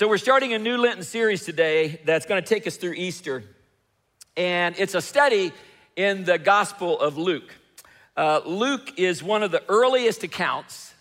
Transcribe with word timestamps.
so 0.00 0.08
we're 0.08 0.16
starting 0.16 0.54
a 0.54 0.58
new 0.58 0.78
Lenten 0.78 1.04
series 1.04 1.44
today 1.44 2.00
that's 2.06 2.24
going 2.24 2.42
to 2.42 2.48
take 2.48 2.66
us 2.66 2.78
through 2.78 2.94
Easter. 2.94 3.44
And 4.34 4.74
it's 4.78 4.94
a 4.94 5.02
study 5.02 5.52
in 5.94 6.24
the 6.24 6.38
Gospel 6.38 6.98
of 6.98 7.18
Luke. 7.18 7.54
Uh, 8.16 8.40
Luke 8.46 8.98
is 8.98 9.22
one 9.22 9.42
of 9.42 9.50
the 9.50 9.62
earliest 9.68 10.22
accounts 10.22 10.94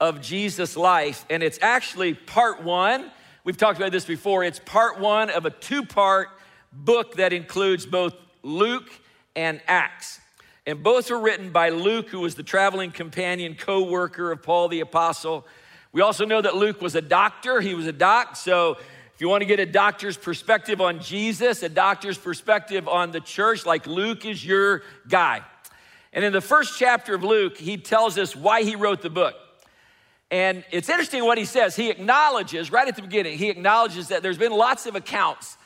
of 0.00 0.22
Jesus' 0.22 0.74
life, 0.74 1.26
and 1.28 1.42
it's 1.42 1.58
actually 1.60 2.14
part 2.14 2.62
one. 2.62 3.10
We've 3.44 3.58
talked 3.58 3.78
about 3.78 3.92
this 3.92 4.06
before. 4.06 4.42
It's 4.42 4.58
part 4.58 4.98
one 4.98 5.28
of 5.28 5.44
a 5.44 5.50
two 5.50 5.84
part 5.84 6.28
book 6.72 7.16
that 7.16 7.34
includes 7.34 7.84
both 7.84 8.14
Luke 8.42 8.90
and 9.36 9.60
Acts. 9.66 10.18
And 10.66 10.82
both 10.82 11.10
were 11.10 11.20
written 11.20 11.50
by 11.50 11.68
Luke, 11.68 12.08
who 12.08 12.20
was 12.20 12.36
the 12.36 12.42
traveling 12.42 12.90
companion, 12.90 13.54
co 13.54 13.82
worker 13.82 14.32
of 14.32 14.42
Paul 14.42 14.68
the 14.68 14.80
Apostle. 14.80 15.46
We 15.92 16.02
also 16.02 16.24
know 16.24 16.40
that 16.40 16.54
Luke 16.54 16.80
was 16.80 16.94
a 16.94 17.02
doctor, 17.02 17.60
he 17.60 17.74
was 17.74 17.86
a 17.86 17.92
doc. 17.92 18.36
So 18.36 18.78
if 19.14 19.20
you 19.20 19.28
want 19.28 19.42
to 19.42 19.46
get 19.46 19.60
a 19.60 19.66
doctor's 19.66 20.16
perspective 20.16 20.80
on 20.80 21.00
Jesus, 21.00 21.62
a 21.62 21.68
doctor's 21.68 22.16
perspective 22.16 22.86
on 22.86 23.10
the 23.10 23.20
church, 23.20 23.66
like 23.66 23.86
Luke 23.86 24.24
is 24.24 24.44
your 24.44 24.82
guy. 25.08 25.42
And 26.12 26.24
in 26.24 26.32
the 26.32 26.40
first 26.40 26.78
chapter 26.78 27.14
of 27.14 27.22
Luke, 27.22 27.58
he 27.58 27.76
tells 27.76 28.18
us 28.18 28.34
why 28.34 28.62
he 28.62 28.76
wrote 28.76 29.02
the 29.02 29.10
book. 29.10 29.34
And 30.30 30.64
it's 30.70 30.88
interesting 30.88 31.24
what 31.24 31.38
he 31.38 31.44
says. 31.44 31.74
He 31.74 31.90
acknowledges, 31.90 32.70
right 32.70 32.86
at 32.86 32.94
the 32.94 33.02
beginning, 33.02 33.36
he 33.36 33.50
acknowledges 33.50 34.08
that 34.08 34.22
there's 34.22 34.38
been 34.38 34.52
lots 34.52 34.86
of 34.86 34.94
accounts 34.94 35.56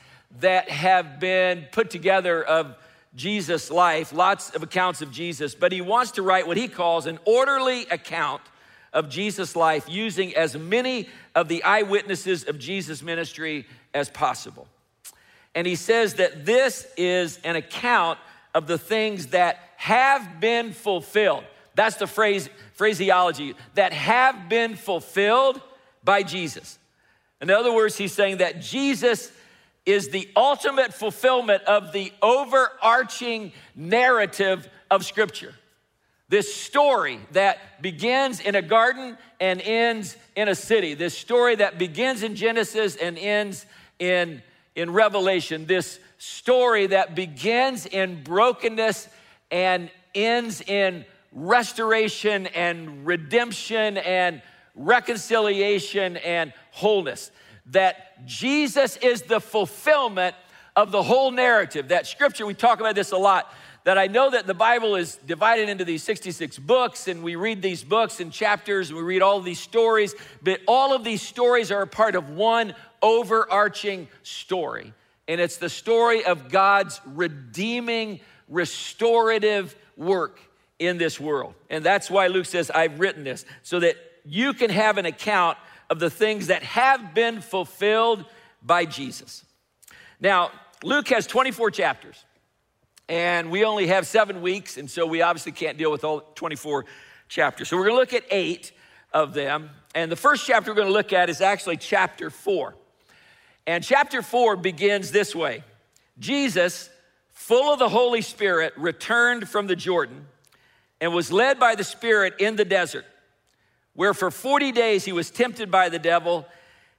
that 0.41 0.70
have 0.70 1.20
been 1.20 1.66
put 1.70 1.91
together 1.91 2.43
of 2.43 2.74
Jesus' 3.15 3.70
life, 3.70 4.12
lots 4.12 4.51
of 4.51 4.62
accounts 4.62 5.02
of 5.02 5.10
Jesus, 5.10 5.54
but 5.54 5.70
he 5.70 5.80
wants 5.80 6.12
to 6.12 6.23
write 6.23 6.46
what 6.46 6.56
he 6.56 6.66
calls 6.66 7.06
an 7.06 7.18
orderly 7.24 7.82
account 7.91 8.41
of 8.94 9.10
Jesus' 9.10 9.54
life 9.54 9.86
using 9.88 10.34
as 10.34 10.56
many 10.56 11.08
of 11.34 11.48
the 11.48 11.62
eyewitnesses 11.64 12.44
of 12.44 12.58
Jesus' 12.58 13.02
ministry 13.02 13.66
as 13.92 14.08
possible. 14.08 14.66
And 15.54 15.66
he 15.66 15.74
says 15.74 16.14
that 16.14 16.46
this 16.46 16.86
is 16.96 17.38
an 17.45 17.56
account 17.56 18.18
of 18.54 18.66
the 18.66 18.78
things 18.78 19.28
that 19.28 19.59
have 19.76 20.40
been 20.40 20.73
fulfilled. 20.73 21.45
That's 21.74 21.96
the 21.96 22.06
phrase, 22.06 22.48
phraseology, 22.74 23.54
that 23.74 23.92
have 23.92 24.48
been 24.48 24.76
fulfilled 24.76 25.60
by 26.04 26.23
Jesus. 26.23 26.79
In 27.40 27.51
other 27.51 27.74
words, 27.74 27.96
he's 27.96 28.12
saying 28.12 28.38
that 28.38 28.60
Jesus 28.60 29.30
is 29.84 30.08
the 30.08 30.29
ultimate 30.36 30.95
fulfillment 30.95 31.62
of 31.64 31.92
the 31.92 32.12
overarching 32.23 33.52
narrative 33.74 34.68
of 34.90 35.04
Scripture. 35.04 35.54
This 36.35 36.52
story 36.52 37.21
that 37.30 37.80
begins 37.80 38.40
in 38.40 38.57
a 38.57 38.60
garden 38.60 39.16
and 39.38 39.60
ends 39.60 40.16
in 40.35 40.49
a 40.49 40.57
city. 40.57 40.95
This 40.95 41.16
story 41.16 41.54
that 41.54 41.79
begins 41.79 42.24
in 42.24 42.35
Genesis 42.35 42.96
and 42.96 43.16
ends 43.16 43.66
in, 44.01 44.43
in 44.74 44.91
Revelation. 44.91 45.66
This 45.66 46.01
story 46.18 46.88
that 46.88 47.15
begins 47.15 47.87
in 47.87 48.24
brokenness 48.24 49.09
and 49.52 49.88
ends 50.13 50.60
in 50.60 51.04
restoration 51.30 52.48
and 52.48 53.07
redemption 53.07 53.96
and 53.98 54.43
reconciliation 54.74 56.16
and 56.16 56.52
wholeness. 56.73 57.30
That 57.66 58.26
Jesus 58.26 58.96
is 58.96 59.23
the 59.23 59.41
fulfillment 59.41 60.35
of 60.74 60.91
the 60.91 61.04
whole 61.04 61.30
narrative. 61.30 61.88
That 61.88 62.09
scripture, 62.09 62.45
we 62.45 62.54
talk 62.54 62.80
about 62.80 62.96
this 62.96 63.13
a 63.13 63.16
lot, 63.16 63.52
that 63.85 63.99
I 63.99 64.06
know 64.06 64.31
that 64.31 64.47
the 64.47 64.54
Bible 64.54 64.97
is 64.97 65.16
divided 65.27 65.69
into 65.69 65.84
these 65.84 66.03
66 66.03 66.59
books, 66.59 67.06
and 67.06 67.22
we 67.22 67.37
read 67.37 67.62
these 67.62 67.84
books 67.84 68.21
and 68.21 68.32
chapters, 68.32 68.88
and 68.88 68.99
we 68.99 69.04
read 69.04 69.22
all 69.22 69.41
these 69.41 69.60
stories, 69.60 70.15
but 70.43 70.60
all 70.66 70.94
of 70.94 71.04
these 71.04 71.22
stories 71.22 71.71
are 71.71 71.82
a 71.82 71.87
part 71.87 72.15
of 72.15 72.31
one 72.31 72.75
overarching 73.03 74.09
story. 74.22 74.93
And 75.28 75.41
it's 75.41 75.59
the 75.59 75.69
story 75.69 76.25
of 76.25 76.50
God's 76.50 77.00
redeeming, 77.06 78.21
restorative 78.49 79.76
work 79.97 80.41
in 80.78 80.98
this 80.98 81.20
world. 81.20 81.54
And 81.70 81.84
that's 81.84 82.10
why 82.10 82.28
Luke 82.28 82.47
says, 82.47 82.70
I've 82.70 83.00
written 83.00 83.25
this, 83.25 83.44
so 83.62 83.81
that 83.81 83.97
you 84.25 84.54
can 84.54 84.70
have 84.70 84.97
an 84.97 85.06
account 85.06 85.58
of 85.91 85.98
the 85.98 86.10
things 86.10 86.47
that 86.47 86.62
have 86.62 87.14
been 87.14 87.42
fulfilled 87.42 88.25
by 88.62 88.87
Jesus. 88.87 89.44
Now, 90.20 90.50
Luke 90.82 91.08
has 91.08 91.26
24 91.26 91.70
chapters, 91.70 92.25
and 93.09 93.50
we 93.50 93.65
only 93.65 93.88
have 93.88 94.06
seven 94.06 94.41
weeks, 94.42 94.76
and 94.76 94.91
so 94.91 95.06
we 95.06 95.22
obviously 95.22 95.53
can't 95.53 95.76
deal 95.76 95.91
with 95.91 96.04
all 96.04 96.20
24 96.34 96.87
chapters. 97.28 97.69
So 97.69 97.76
we're 97.76 97.87
gonna 97.87 97.98
look 97.98 98.15
at 98.15 98.25
eight 98.31 98.72
of 99.12 99.34
them. 99.34 99.70
And 99.94 100.10
the 100.10 100.16
first 100.16 100.47
chapter 100.47 100.70
we're 100.70 100.76
gonna 100.76 100.91
look 100.91 101.12
at 101.12 101.28
is 101.28 101.41
actually 101.41 101.76
chapter 101.76 102.31
four. 102.31 102.75
And 103.66 103.82
chapter 103.82 104.22
four 104.22 104.56
begins 104.56 105.10
this 105.10 105.34
way 105.34 105.62
Jesus, 106.19 106.91
full 107.31 107.72
of 107.72 107.78
the 107.78 107.88
Holy 107.88 108.22
Spirit, 108.22 108.72
returned 108.76 109.48
from 109.48 109.66
the 109.66 109.76
Jordan 109.76 110.26
and 111.00 111.12
was 111.12 111.31
led 111.32 111.59
by 111.59 111.75
the 111.75 111.84
Spirit 111.84 112.34
in 112.38 112.56
the 112.56 112.64
desert, 112.64 113.04
where 113.94 114.14
for 114.14 114.31
40 114.31 114.72
days 114.72 115.04
he 115.04 115.12
was 115.12 115.31
tempted 115.31 115.70
by 115.70 115.88
the 115.88 115.98
devil. 115.98 116.47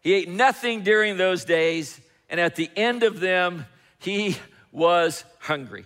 He 0.02 0.14
ate 0.14 0.30
nothing 0.30 0.84
during 0.84 1.18
those 1.18 1.46
days, 1.46 2.00
and 2.30 2.40
at 2.40 2.56
the 2.56 2.70
end 2.76 3.02
of 3.02 3.20
them, 3.20 3.66
he 3.98 4.38
was 4.72 5.24
hungry. 5.40 5.86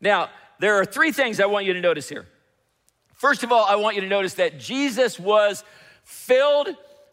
Now, 0.00 0.30
there 0.58 0.76
are 0.76 0.84
three 0.84 1.12
things 1.12 1.40
I 1.40 1.46
want 1.46 1.66
you 1.66 1.74
to 1.74 1.80
notice 1.80 2.08
here. 2.08 2.26
First 3.14 3.42
of 3.42 3.52
all, 3.52 3.64
I 3.64 3.76
want 3.76 3.96
you 3.96 4.02
to 4.02 4.08
notice 4.08 4.34
that 4.34 4.58
Jesus 4.58 5.18
was 5.18 5.64
filled 6.04 6.68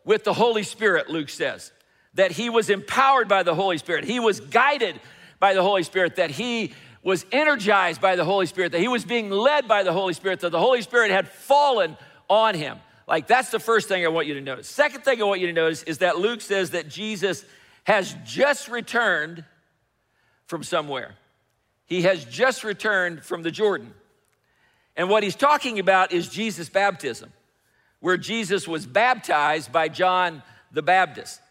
with 0.06 0.24
the 0.24 0.34
Holy 0.34 0.64
Spirit, 0.64 1.10
Luke 1.10 1.30
says 1.30 1.72
that 2.16 2.32
he 2.32 2.50
was 2.50 2.70
empowered 2.70 3.28
by 3.28 3.44
the 3.44 3.56
Holy 3.56 3.78
Spirit, 3.78 4.04
he 4.04 4.20
was 4.20 4.40
guided 4.40 5.00
by 5.40 5.54
the 5.54 5.64
Holy 5.64 5.84
Spirit, 5.84 6.18
that 6.18 6.30
he 6.30 6.74
was 7.02 7.26
energized 7.32 8.00
by 8.00 8.16
the 8.16 8.24
Holy 8.24 8.46
Spirit, 8.46 8.72
that 8.72 8.82
he 8.82 8.88
was 8.88 9.04
being 9.04 9.30
led 9.30 9.68
by 9.68 9.84
the 9.84 9.92
Holy 9.92 10.14
Spirit, 10.14 10.40
that 10.42 10.52
the 10.52 10.60
Holy 10.60 10.82
Spirit 10.82 11.12
had 11.12 11.28
fallen 11.28 11.98
on 12.30 12.56
him. 12.56 12.78
Like, 13.08 13.28
that's 13.28 13.50
the 13.50 13.60
first 13.60 13.90
thing 13.90 14.06
I 14.06 14.10
want 14.10 14.28
you 14.28 14.36
to 14.36 14.42
notice. 14.42 14.70
Second 14.70 15.04
thing 15.04 15.22
I 15.22 15.26
want 15.26 15.42
you 15.42 15.48
to 15.48 15.54
notice 15.54 15.84
is 15.84 15.98
that 15.98 16.18
Luke 16.18 16.40
says 16.40 16.70
that 16.70 16.88
Jesus 16.88 17.44
has 17.84 18.16
just 18.24 18.70
returned 18.70 19.44
from 20.46 20.64
somewhere. 20.64 21.16
He 21.86 22.04
has 22.04 22.26
just 22.26 22.64
returned 22.64 23.24
from 23.24 23.44
the 23.44 23.52
Jordan. 23.52 23.94
And 24.96 25.10
what 25.10 25.24
he's 25.24 25.36
talking 25.36 25.80
about 25.80 26.12
is 26.12 26.30
Jesus' 26.30 26.70
baptism, 26.70 27.32
where 28.00 28.18
Jesus 28.18 28.68
was 28.68 28.86
baptized 28.86 29.72
by 29.72 29.90
John 29.90 30.44
the 30.72 30.82
Baptist. 30.82 31.42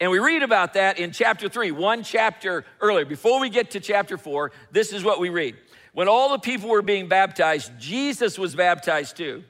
And 0.00 0.10
we 0.10 0.18
read 0.18 0.42
about 0.42 0.74
that 0.74 0.98
in 0.98 1.12
chapter 1.12 1.48
three, 1.48 1.70
one 1.70 2.02
chapter 2.02 2.64
earlier. 2.80 3.04
Before 3.04 3.40
we 3.40 3.48
get 3.48 3.72
to 3.72 3.80
chapter 3.80 4.18
four, 4.18 4.52
this 4.70 4.92
is 4.92 5.04
what 5.04 5.20
we 5.20 5.28
read. 5.28 5.56
When 5.92 6.08
all 6.08 6.30
the 6.30 6.38
people 6.38 6.68
were 6.68 6.82
being 6.82 7.08
baptized, 7.08 7.72
Jesus 7.78 8.38
was 8.38 8.54
baptized 8.54 9.16
too. 9.16 9.44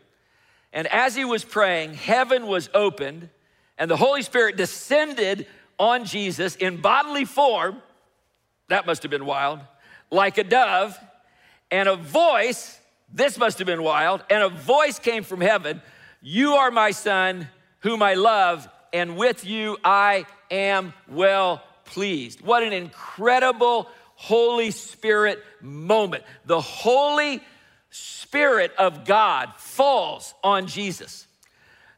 And 0.72 0.86
as 0.88 1.14
he 1.14 1.24
was 1.24 1.44
praying, 1.44 1.94
heaven 1.94 2.46
was 2.46 2.68
opened, 2.74 3.30
and 3.78 3.90
the 3.90 3.96
Holy 3.96 4.22
Spirit 4.22 4.56
descended 4.56 5.46
on 5.78 6.04
Jesus 6.04 6.56
in 6.56 6.80
bodily 6.80 7.24
form. 7.24 7.80
That 8.68 8.86
must 8.86 9.02
have 9.02 9.10
been 9.10 9.24
wild, 9.24 9.60
like 10.14 10.38
a 10.38 10.44
dove. 10.44 10.98
And 11.70 11.88
a 11.88 11.96
voice, 11.96 12.78
this 13.12 13.36
must 13.36 13.58
have 13.58 13.66
been 13.66 13.82
wild, 13.82 14.22
and 14.30 14.42
a 14.42 14.48
voice 14.48 14.98
came 14.98 15.24
from 15.24 15.40
heaven 15.40 15.82
You 16.22 16.54
are 16.54 16.70
my 16.70 16.92
son, 16.92 17.48
whom 17.80 18.02
I 18.02 18.14
love, 18.14 18.68
and 18.92 19.16
with 19.16 19.44
you 19.44 19.76
I 19.84 20.24
am 20.50 20.94
well 21.08 21.62
pleased. 21.84 22.40
What 22.40 22.62
an 22.62 22.72
incredible 22.72 23.88
Holy 24.14 24.70
Spirit 24.70 25.42
moment. 25.60 26.22
The 26.46 26.60
Holy 26.60 27.42
Spirit 27.90 28.72
of 28.78 29.04
God 29.04 29.52
falls 29.56 30.34
on 30.42 30.66
Jesus, 30.66 31.26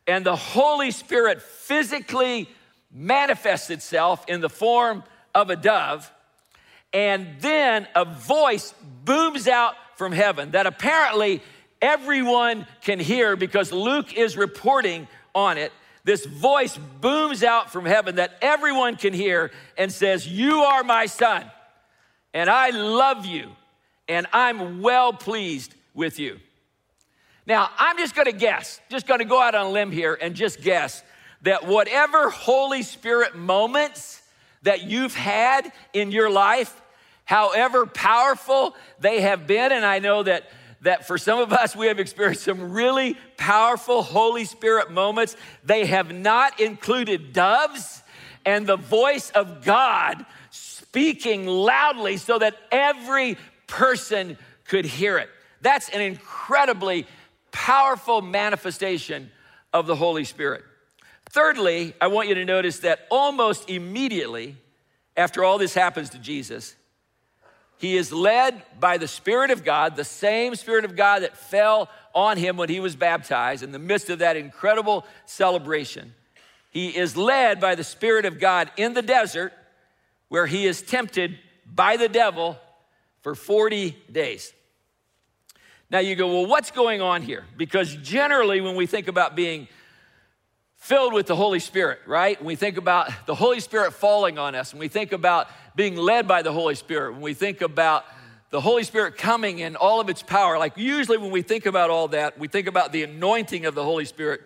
and 0.06 0.24
the 0.24 0.36
Holy 0.36 0.90
Spirit 0.90 1.42
physically 1.42 2.48
manifests 2.90 3.70
itself 3.70 4.24
in 4.28 4.40
the 4.40 4.48
form 4.48 5.04
of 5.34 5.50
a 5.50 5.56
dove, 5.56 6.10
and 6.96 7.26
then 7.40 7.86
a 7.94 8.06
voice 8.06 8.72
booms 9.04 9.46
out 9.46 9.74
from 9.96 10.12
heaven 10.12 10.52
that 10.52 10.66
apparently 10.66 11.42
everyone 11.82 12.66
can 12.80 12.98
hear 12.98 13.36
because 13.36 13.70
Luke 13.70 14.14
is 14.14 14.34
reporting 14.34 15.06
on 15.34 15.58
it 15.58 15.72
this 16.04 16.24
voice 16.24 16.78
booms 17.02 17.42
out 17.42 17.70
from 17.70 17.84
heaven 17.84 18.14
that 18.14 18.38
everyone 18.40 18.96
can 18.96 19.12
hear 19.12 19.50
and 19.76 19.92
says, 19.92 20.26
You 20.26 20.60
are 20.60 20.82
my 20.84 21.04
son, 21.04 21.44
and 22.32 22.48
I 22.48 22.70
love 22.70 23.26
you, 23.26 23.50
and 24.08 24.26
I'm 24.32 24.80
well 24.80 25.12
pleased 25.12 25.74
with 25.92 26.18
you. 26.18 26.38
Now, 27.44 27.68
I'm 27.76 27.98
just 27.98 28.14
gonna 28.14 28.32
guess, 28.32 28.80
just 28.88 29.06
gonna 29.06 29.26
go 29.26 29.42
out 29.42 29.54
on 29.54 29.66
a 29.66 29.70
limb 29.70 29.90
here 29.92 30.16
and 30.18 30.34
just 30.34 30.62
guess 30.62 31.02
that 31.42 31.66
whatever 31.66 32.30
Holy 32.30 32.82
Spirit 32.82 33.36
moments 33.36 34.22
that 34.62 34.84
you've 34.84 35.14
had 35.14 35.70
in 35.92 36.10
your 36.10 36.30
life, 36.30 36.80
however 37.26 37.84
powerful 37.84 38.74
they 38.98 39.20
have 39.20 39.46
been, 39.46 39.72
and 39.72 39.84
I 39.84 39.98
know 39.98 40.22
that 40.22 40.48
that 40.82 41.06
for 41.06 41.18
some 41.18 41.38
of 41.40 41.52
us, 41.52 41.74
we 41.74 41.88
have 41.88 41.98
experienced 41.98 42.44
some 42.44 42.72
really 42.72 43.16
powerful 43.36 44.02
Holy 44.02 44.44
Spirit 44.44 44.90
moments. 44.90 45.36
They 45.64 45.86
have 45.86 46.12
not 46.12 46.60
included 46.60 47.32
doves 47.32 48.02
and 48.44 48.66
the 48.66 48.76
voice 48.76 49.30
of 49.30 49.64
God 49.64 50.24
speaking 50.50 51.46
loudly 51.46 52.16
so 52.16 52.38
that 52.38 52.56
every 52.70 53.36
person 53.66 54.38
could 54.64 54.84
hear 54.84 55.18
it. 55.18 55.28
That's 55.60 55.88
an 55.88 56.00
incredibly 56.00 57.06
powerful 57.50 58.22
manifestation 58.22 59.30
of 59.72 59.86
the 59.86 59.96
Holy 59.96 60.24
Spirit. 60.24 60.62
Thirdly, 61.30 61.94
I 62.00 62.06
want 62.06 62.28
you 62.28 62.36
to 62.36 62.44
notice 62.44 62.80
that 62.80 63.00
almost 63.10 63.68
immediately 63.68 64.56
after 65.16 65.42
all 65.42 65.58
this 65.58 65.74
happens 65.74 66.10
to 66.10 66.18
Jesus, 66.18 66.76
he 67.78 67.96
is 67.96 68.12
led 68.12 68.62
by 68.80 68.96
the 68.96 69.08
Spirit 69.08 69.50
of 69.50 69.64
God, 69.64 69.96
the 69.96 70.04
same 70.04 70.54
Spirit 70.54 70.84
of 70.84 70.96
God 70.96 71.22
that 71.22 71.36
fell 71.36 71.90
on 72.14 72.38
him 72.38 72.56
when 72.56 72.68
he 72.68 72.80
was 72.80 72.96
baptized 72.96 73.62
in 73.62 73.72
the 73.72 73.78
midst 73.78 74.08
of 74.08 74.20
that 74.20 74.36
incredible 74.36 75.04
celebration. 75.26 76.14
He 76.70 76.96
is 76.96 77.16
led 77.16 77.60
by 77.60 77.74
the 77.74 77.84
Spirit 77.84 78.24
of 78.24 78.40
God 78.40 78.70
in 78.76 78.94
the 78.94 79.02
desert 79.02 79.52
where 80.28 80.46
he 80.46 80.66
is 80.66 80.82
tempted 80.82 81.38
by 81.66 81.96
the 81.96 82.08
devil 82.08 82.58
for 83.22 83.34
40 83.34 83.96
days. 84.10 84.52
Now 85.90 86.00
you 86.00 86.16
go, 86.16 86.28
well, 86.28 86.46
what's 86.46 86.70
going 86.70 87.00
on 87.00 87.22
here? 87.22 87.44
Because 87.56 87.94
generally, 87.96 88.60
when 88.60 88.74
we 88.74 88.86
think 88.86 89.08
about 89.08 89.36
being 89.36 89.68
filled 90.86 91.12
with 91.12 91.26
the 91.26 91.34
Holy 91.34 91.58
Spirit, 91.58 91.98
right? 92.06 92.38
When 92.38 92.46
we 92.46 92.54
think 92.54 92.76
about 92.76 93.10
the 93.26 93.34
Holy 93.34 93.58
Spirit 93.58 93.92
falling 93.92 94.38
on 94.38 94.54
us, 94.54 94.72
when 94.72 94.78
we 94.78 94.86
think 94.86 95.10
about 95.10 95.48
being 95.74 95.96
led 95.96 96.28
by 96.28 96.42
the 96.42 96.52
Holy 96.52 96.76
Spirit, 96.76 97.14
when 97.14 97.22
we 97.22 97.34
think 97.34 97.60
about 97.60 98.04
the 98.50 98.60
Holy 98.60 98.84
Spirit 98.84 99.18
coming 99.18 99.58
in 99.58 99.74
all 99.74 100.00
of 100.00 100.08
its 100.08 100.22
power, 100.22 100.60
like 100.60 100.76
usually 100.76 101.18
when 101.18 101.32
we 101.32 101.42
think 101.42 101.66
about 101.66 101.90
all 101.90 102.06
that, 102.08 102.38
we 102.38 102.46
think 102.46 102.68
about 102.68 102.92
the 102.92 103.02
anointing 103.02 103.66
of 103.66 103.74
the 103.74 103.82
Holy 103.82 104.04
Spirit, 104.04 104.42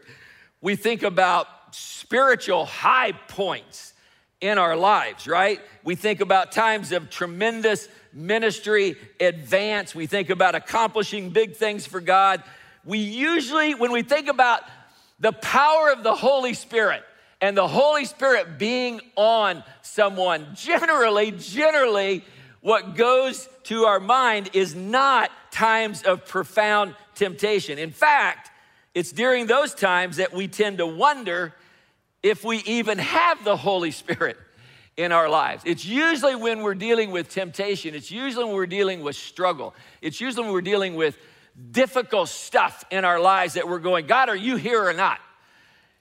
we 0.63 0.77
think 0.77 1.03
about 1.03 1.47
spiritual 1.73 2.65
high 2.65 3.13
points 3.13 3.93
in 4.41 4.57
our 4.57 4.77
lives, 4.77 5.29
right? 5.29 5.61
We 5.85 5.95
think 5.95 6.23
about 6.23 6.53
times 6.53 6.91
of 6.93 7.11
tremendous 7.11 7.87
ministry 8.15 8.97
advance. 9.21 9.95
We 9.95 10.07
think 10.07 10.31
about 10.31 10.55
accomplishing 10.55 11.29
big 11.29 11.57
things 11.57 11.85
for 11.85 12.01
God. 12.01 12.43
We 12.83 12.99
usually, 12.99 13.75
when 13.75 13.93
we 13.93 14.01
think 14.01 14.29
about 14.29 14.63
the 15.21 15.33
power 15.33 15.93
of 15.93 16.03
the 16.03 16.15
Holy 16.15 16.55
Spirit 16.55 17.03
and 17.41 17.57
the 17.57 17.69
Holy 17.69 18.05
Spirit 18.05 18.59
being 18.59 19.01
on 19.17 19.63
someone, 19.83 20.49
generally, 20.55 21.31
generally, 21.33 22.25
what 22.61 22.97
goes 22.97 23.49
to 23.65 23.85
our 23.85 24.01
mind 24.01 24.51
is 24.53 24.75
not 24.75 25.31
times 25.51 26.03
of 26.03 26.27
profound 26.27 26.95
temptation. 27.15 27.79
In 27.79 27.91
fact, 27.91 28.51
it's 28.95 29.13
during 29.13 29.47
those 29.47 29.75
times 29.75 30.17
that 30.17 30.33
we 30.33 30.49
tend 30.49 30.79
to 30.79 30.87
wonder 30.87 31.55
if 32.23 32.45
we 32.45 32.59
even 32.59 32.99
have 32.99 33.43
the 33.45 33.57
Holy 33.57 33.91
Spirit 33.91 34.37
in 34.97 35.13
our 35.13 35.29
lives. 35.29 35.63
It's 35.65 35.85
usually 35.85 36.35
when 36.35 36.61
we're 36.61 36.75
dealing 36.75 37.11
with 37.11 37.31
temptation, 37.31 37.95
it's 37.95 38.11
usually 38.11 38.45
when 38.45 38.55
we're 38.55 38.67
dealing 38.67 39.03
with 39.03 39.17
struggle, 39.17 39.75
it's 40.03 40.21
usually 40.21 40.45
when 40.45 40.53
we're 40.53 40.61
dealing 40.61 40.95
with 40.95 41.17
difficult 41.73 42.29
stuff 42.29 42.85
in 42.91 43.05
our 43.05 43.21
lives 43.21 43.55
that 43.55 43.69
we're 43.69 43.79
going, 43.79 44.07
God, 44.07 44.29
are 44.29 44.37
you 44.37 44.57
here 44.57 44.85
or 44.85 44.93
not? 44.93 45.19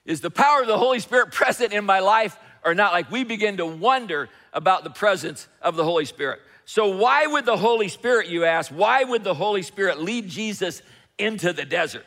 Is 0.04 0.20
the 0.20 0.30
power 0.30 0.62
of 0.62 0.66
the 0.66 0.78
Holy 0.78 1.00
Spirit 1.00 1.30
present 1.32 1.72
in 1.72 1.84
my 1.84 2.00
life 2.00 2.38
or 2.64 2.74
not? 2.74 2.92
Like 2.92 3.10
we 3.10 3.24
begin 3.24 3.58
to 3.58 3.66
wonder 3.66 4.28
about 4.52 4.84
the 4.84 4.90
presence 4.90 5.46
of 5.62 5.76
the 5.76 5.84
Holy 5.84 6.04
Spirit. 6.04 6.40
So, 6.64 6.96
why 6.96 7.26
would 7.26 7.46
the 7.46 7.56
Holy 7.56 7.88
Spirit, 7.88 8.28
you 8.28 8.44
ask, 8.44 8.70
why 8.70 9.02
would 9.02 9.24
the 9.24 9.34
Holy 9.34 9.62
Spirit 9.62 10.00
lead 10.00 10.28
Jesus 10.28 10.82
into 11.18 11.52
the 11.52 11.64
desert? 11.64 12.06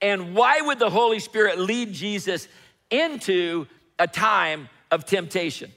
And 0.00 0.34
why 0.34 0.60
would 0.62 0.78
the 0.78 0.88
Holy 0.88 1.18
Spirit 1.18 1.58
lead 1.58 1.92
Jesus 1.92 2.48
into 2.90 3.66
a 3.98 4.06
time 4.06 4.70
of 4.90 5.04
temptation? 5.04 5.70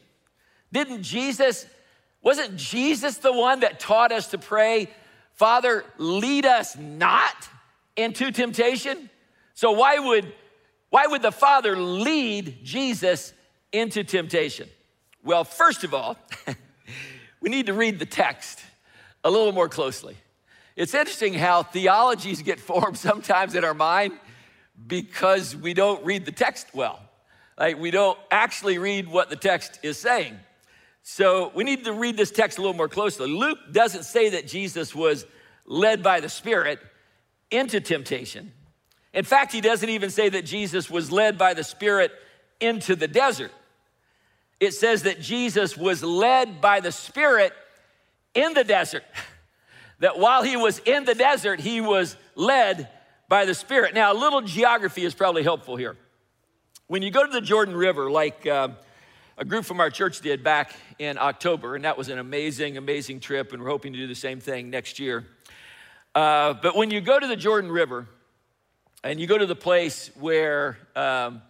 Didn't 0.71 1.03
Jesus, 1.03 1.65
wasn't 2.21 2.55
Jesus 2.55 3.17
the 3.17 3.33
one 3.33 3.59
that 3.59 3.79
taught 3.79 4.11
us 4.11 4.27
to 4.27 4.37
pray, 4.37 4.89
Father, 5.43 5.83
lead 5.97 6.45
us 6.45 6.77
not 6.77 7.49
into 7.97 8.31
temptation? 8.31 9.09
So 9.55 9.73
why 9.73 9.99
would 9.99 10.31
why 10.89 11.05
would 11.05 11.21
the 11.21 11.33
Father 11.33 11.75
lead 11.75 12.63
Jesus 12.63 13.33
into 13.73 14.05
temptation? 14.05 14.69
Well, 15.21 15.43
first 15.43 15.83
of 15.83 15.93
all, 15.93 16.17
we 17.41 17.49
need 17.49 17.65
to 17.65 17.73
read 17.73 17.99
the 17.99 18.05
text 18.05 18.61
a 19.25 19.29
little 19.29 19.51
more 19.51 19.67
closely. 19.67 20.15
It's 20.77 20.93
interesting 20.93 21.33
how 21.33 21.63
theologies 21.63 22.41
get 22.41 22.57
formed 22.71 22.97
sometimes 22.97 23.53
in 23.53 23.65
our 23.65 23.73
mind 23.73 24.13
because 24.87 25.57
we 25.57 25.73
don't 25.73 26.05
read 26.05 26.23
the 26.23 26.31
text 26.31 26.67
well. 26.73 27.01
Like 27.59 27.77
we 27.77 27.91
don't 27.91 28.17
actually 28.31 28.77
read 28.77 29.09
what 29.09 29.29
the 29.29 29.35
text 29.35 29.77
is 29.83 29.97
saying. 29.97 30.39
So 31.03 31.51
we 31.53 31.65
need 31.65 31.83
to 31.83 31.93
read 31.93 32.15
this 32.15 32.31
text 32.31 32.57
a 32.57 32.61
little 32.61 32.75
more 32.75 32.87
closely. 32.87 33.29
Luke 33.29 33.59
doesn't 33.71 34.03
say 34.03 34.29
that 34.29 34.47
Jesus 34.47 34.95
was 34.95 35.25
led 35.65 36.01
by 36.01 36.21
the 36.21 36.29
Spirit 36.29 36.79
into 37.51 37.81
temptation. 37.81 38.53
In 39.13 39.25
fact, 39.25 39.51
he 39.51 39.61
doesn't 39.61 39.89
even 39.89 40.09
say 40.09 40.29
that 40.29 40.45
Jesus 40.45 40.89
was 40.89 41.11
led 41.11 41.37
by 41.37 41.53
the 41.53 41.63
Spirit 41.63 42.11
into 42.59 42.95
the 42.95 43.07
desert. 43.07 43.51
It 44.59 44.73
says 44.73 45.03
that 45.03 45.19
Jesus 45.19 45.77
was 45.77 46.01
led 46.03 46.61
by 46.61 46.79
the 46.79 46.91
Spirit 46.91 47.53
in 48.33 48.53
the 48.53 48.63
desert. 48.63 49.03
That 49.99 50.19
while 50.19 50.43
he 50.43 50.57
was 50.57 50.79
in 50.79 51.05
the 51.05 51.15
desert, 51.15 51.61
he 51.61 51.79
was 51.79 52.17
led 52.35 52.89
by 53.29 53.45
the 53.45 53.53
Spirit. 53.53 53.93
Now, 53.93 54.11
a 54.11 54.17
little 54.17 54.41
geography 54.41 55.05
is 55.05 55.13
probably 55.13 55.43
helpful 55.43 55.77
here. 55.77 55.95
When 56.87 57.01
you 57.01 57.09
go 57.09 57.25
to 57.25 57.31
the 57.31 57.39
Jordan 57.39 57.73
River, 57.73 58.11
like 58.11 58.45
uh, 58.45 58.69
a 59.37 59.45
group 59.45 59.65
from 59.65 59.79
our 59.79 59.89
church 59.89 60.21
did 60.21 60.43
back 60.43 60.71
in 60.99 61.17
October, 61.17 61.75
and 61.75 61.85
that 61.85 61.97
was 61.97 62.09
an 62.09 62.19
amazing, 62.19 62.77
amazing 62.77 63.19
trip, 63.19 63.51
and 63.51 63.63
we're 63.63 63.69
hoping 63.69 63.93
to 63.93 63.97
do 63.97 64.07
the 64.07 64.13
same 64.13 64.39
thing 64.39 64.69
next 64.69 64.99
year. 64.99 65.25
Uh, 66.13 66.53
but 66.53 66.75
when 66.75 66.91
you 66.91 67.01
go 67.01 67.19
to 67.19 67.25
the 67.25 67.35
Jordan 67.35 67.71
River 67.71 68.07
and 69.03 69.19
you 69.19 69.25
go 69.25 69.37
to 69.37 69.47
the 69.47 69.55
place 69.55 70.11
where 70.19 70.77
um, 70.95 71.41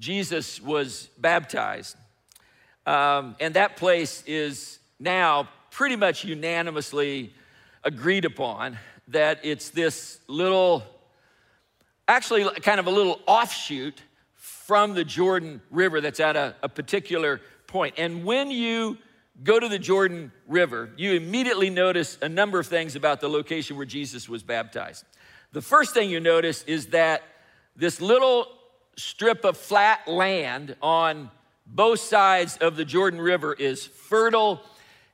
Jesus 0.00 0.60
was 0.60 1.08
baptized, 1.16 1.96
um, 2.86 3.36
and 3.38 3.54
that 3.54 3.76
place 3.76 4.24
is 4.26 4.80
now 4.98 5.48
pretty 5.70 5.96
much 5.96 6.24
unanimously 6.24 7.32
agreed 7.84 8.24
upon 8.24 8.78
that 9.08 9.38
it's 9.44 9.70
this 9.70 10.18
little, 10.26 10.82
actually, 12.08 12.48
kind 12.62 12.80
of 12.80 12.88
a 12.88 12.90
little 12.90 13.20
offshoot 13.26 14.02
from 14.66 14.94
the 14.94 15.04
Jordan 15.04 15.60
River 15.70 16.00
that's 16.00 16.18
at 16.18 16.34
a, 16.34 16.56
a 16.60 16.68
particular 16.68 17.40
point. 17.68 17.94
And 17.98 18.24
when 18.24 18.50
you 18.50 18.98
go 19.44 19.60
to 19.60 19.68
the 19.68 19.78
Jordan 19.78 20.32
River, 20.48 20.90
you 20.96 21.12
immediately 21.12 21.70
notice 21.70 22.18
a 22.20 22.28
number 22.28 22.58
of 22.58 22.66
things 22.66 22.96
about 22.96 23.20
the 23.20 23.28
location 23.28 23.76
where 23.76 23.86
Jesus 23.86 24.28
was 24.28 24.42
baptized. 24.42 25.04
The 25.52 25.62
first 25.62 25.94
thing 25.94 26.10
you 26.10 26.18
notice 26.18 26.64
is 26.64 26.86
that 26.88 27.22
this 27.76 28.00
little 28.00 28.48
strip 28.96 29.44
of 29.44 29.56
flat 29.56 30.08
land 30.08 30.74
on 30.82 31.30
both 31.64 32.00
sides 32.00 32.56
of 32.56 32.74
the 32.74 32.84
Jordan 32.84 33.20
River 33.20 33.54
is 33.54 33.86
fertile 33.86 34.60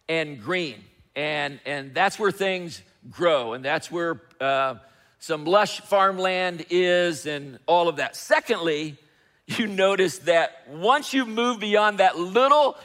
and 0.08 0.40
green. 0.40 0.82
And, 1.14 1.60
and 1.66 1.94
that's 1.94 2.18
where 2.18 2.30
things 2.30 2.80
grow, 3.10 3.52
and 3.52 3.62
that's 3.62 3.90
where 3.90 4.22
uh, 4.40 4.76
some 5.18 5.44
lush 5.44 5.80
farmland 5.80 6.64
is, 6.70 7.26
and 7.26 7.58
all 7.66 7.88
of 7.88 7.96
that. 7.96 8.16
Secondly, 8.16 8.96
you 9.46 9.66
notice 9.66 10.18
that 10.20 10.68
once 10.68 11.12
you 11.12 11.26
move 11.26 11.60
beyond 11.60 11.98
that 11.98 12.18
little, 12.18 12.76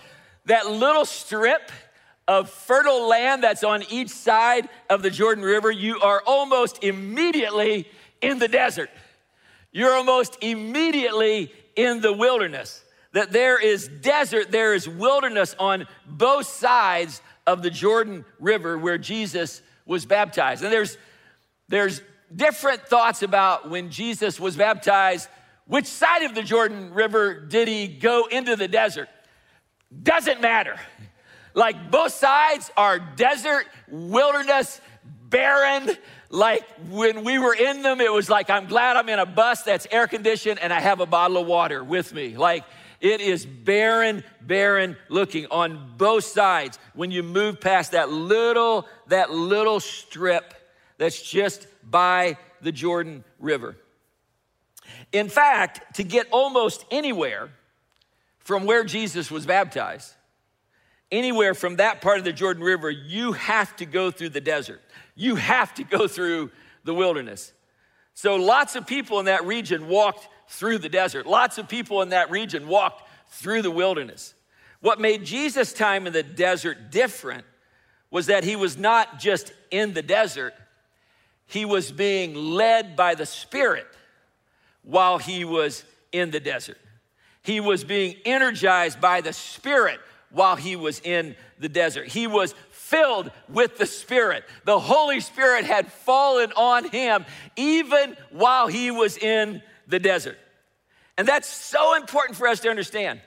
that 0.46 0.68
little 0.68 1.06
strip 1.06 1.72
of 2.28 2.50
fertile 2.50 3.08
land 3.08 3.44
that's 3.44 3.64
on 3.64 3.84
each 3.90 4.10
side 4.10 4.68
of 4.90 5.02
the 5.02 5.10
Jordan 5.10 5.44
River, 5.44 5.72
you 5.72 6.00
are 6.02 6.22
almost 6.26 6.84
immediately 6.84 7.88
in 8.22 8.40
the 8.40 8.48
desert. 8.48 8.90
You're 9.72 9.94
almost 9.94 10.38
immediately 10.42 11.52
in 11.76 12.02
the 12.02 12.12
wilderness. 12.12 12.84
That 13.14 13.32
there 13.32 13.62
is 13.62 13.88
desert, 13.88 14.52
there 14.52 14.74
is 14.74 14.88
wilderness 14.88 15.56
on 15.58 15.88
both 16.06 16.48
sides 16.48 17.22
of 17.46 17.64
the 17.64 17.70
Jordan 17.70 18.26
River 18.40 18.78
where 18.78 18.98
Jesus 18.98 19.62
was 19.86 20.06
baptized. 20.06 20.64
And 20.64 20.72
there's 20.72 20.98
there's 21.70 22.02
different 22.34 22.82
thoughts 22.88 23.24
about 23.24 23.70
when 23.70 23.90
Jesus 23.90 24.40
was 24.40 24.56
baptized 24.56 25.30
which 25.68 25.86
side 25.86 26.24
of 26.24 26.34
the 26.34 26.44
Jordan 26.44 26.94
River 26.94 27.40
did 27.40 27.68
he 27.68 27.88
go 27.88 28.26
into 28.26 28.56
the 28.56 28.68
desert? 28.68 29.10
Doesn't 30.04 30.42
matter. 30.42 30.78
Like 31.54 31.92
both 31.92 32.14
sides 32.14 32.72
are 32.78 33.00
desert, 33.00 33.66
wilderness, 33.90 34.80
barren. 35.30 35.90
Like 36.30 36.64
when 36.90 37.24
we 37.24 37.38
were 37.38 37.54
in 37.54 37.82
them, 37.82 38.00
it 38.00 38.12
was 38.12 38.30
like, 38.30 38.50
I'm 38.50 38.68
glad 38.68 38.96
I'm 38.96 39.10
in 39.10 39.20
a 39.20 39.26
bus 39.26 39.64
that's 39.64 39.88
air 39.92 40.08
conditioned 40.08 40.60
and 40.60 40.72
I 40.72 40.80
have 40.80 41.00
a 41.00 41.06
bottle 41.06 41.38
of 41.38 41.48
water 41.48 41.84
with 41.84 42.14
me. 42.14 42.38
Like 42.38 42.64
it 43.02 43.22
is 43.22 43.46
barren, 43.46 44.24
barren 44.42 44.98
looking 45.10 45.48
on 45.52 45.94
both 45.98 46.24
sides 46.24 46.80
when 46.94 47.12
you 47.12 47.24
move 47.24 47.60
past 47.60 47.92
that 47.92 48.10
little, 48.10 48.88
that 49.08 49.32
little 49.32 49.80
strip 49.80 50.54
that's 50.98 51.22
just 51.22 51.68
by 51.84 52.38
the 52.62 52.72
Jordan 52.72 53.24
River. 53.40 53.78
In 55.12 55.30
fact, 55.30 55.96
to 55.96 56.04
get 56.04 56.28
almost 56.32 56.86
anywhere 56.92 57.50
from 58.40 58.66
where 58.66 58.84
Jesus 58.84 59.30
was 59.30 59.46
baptized, 59.46 60.14
anywhere 61.12 61.54
from 61.54 61.78
that 61.78 62.02
part 62.02 62.18
of 62.18 62.24
the 62.24 62.34
Jordan 62.34 62.64
River, 62.64 62.90
you 62.90 63.34
have 63.34 63.76
to 63.78 63.86
go 63.86 64.12
through 64.12 64.30
the 64.30 64.42
desert. 64.42 64.82
You 65.16 65.36
have 65.36 65.74
to 65.76 65.84
go 65.84 66.08
through 66.08 66.52
the 66.84 66.94
wilderness. 66.94 67.52
So 68.14 68.36
lots 68.36 68.76
of 68.76 68.88
people 68.88 69.20
in 69.20 69.26
that 69.26 69.46
region 69.46 69.88
walked 69.88 70.28
through 70.48 70.80
the 70.80 70.90
desert. 70.90 71.28
Lots 71.28 71.58
of 71.58 71.68
people 71.68 72.02
in 72.02 72.10
that 72.10 72.32
region 72.32 72.68
walked 72.68 73.08
through 73.30 73.62
the 73.62 73.72
wilderness. 73.72 74.34
What 74.80 75.00
made 75.00 75.26
Jesus' 75.26 75.74
time 75.74 76.08
in 76.08 76.14
the 76.14 76.24
desert 76.24 76.92
different 76.92 77.46
was 78.10 78.28
that 78.28 78.44
he 78.44 78.56
was 78.56 78.78
not 78.78 79.20
just 79.20 79.52
in 79.70 79.94
the 79.94 80.02
desert, 80.02 80.54
he 81.46 81.66
was 81.66 81.92
being 81.92 82.36
led 82.36 82.96
by 82.96 83.16
the 83.16 83.26
Spirit 83.26 83.88
while 84.88 85.18
he 85.18 85.44
was 85.44 85.84
in 86.14 86.32
the 86.32 86.40
desert. 86.40 86.78
He 87.44 87.60
was 87.60 87.84
being 87.84 88.16
energized 88.26 89.00
by 89.02 89.22
the 89.22 89.34
Spirit 89.34 90.00
while 90.32 90.56
he 90.56 90.76
was 90.76 91.02
in 91.02 91.36
the 91.60 91.70
desert. 91.70 92.08
He 92.08 92.26
was 92.26 92.56
filled 92.72 93.30
with 93.50 93.78
the 93.78 93.86
Spirit. 93.86 94.46
The 94.64 94.80
Holy 94.80 95.20
Spirit 95.20 95.66
had 95.66 95.92
fallen 95.92 96.54
on 96.56 96.90
him 96.90 97.26
even 97.58 98.16
while 98.32 98.68
he 98.68 98.90
was 98.90 99.18
in 99.18 99.62
the 99.88 100.00
desert. 100.00 100.38
And 101.18 101.28
that's 101.28 101.50
so 101.50 101.96
important 101.96 102.38
for 102.38 102.48
us 102.48 102.62
to 102.62 102.70
understand 102.70 103.20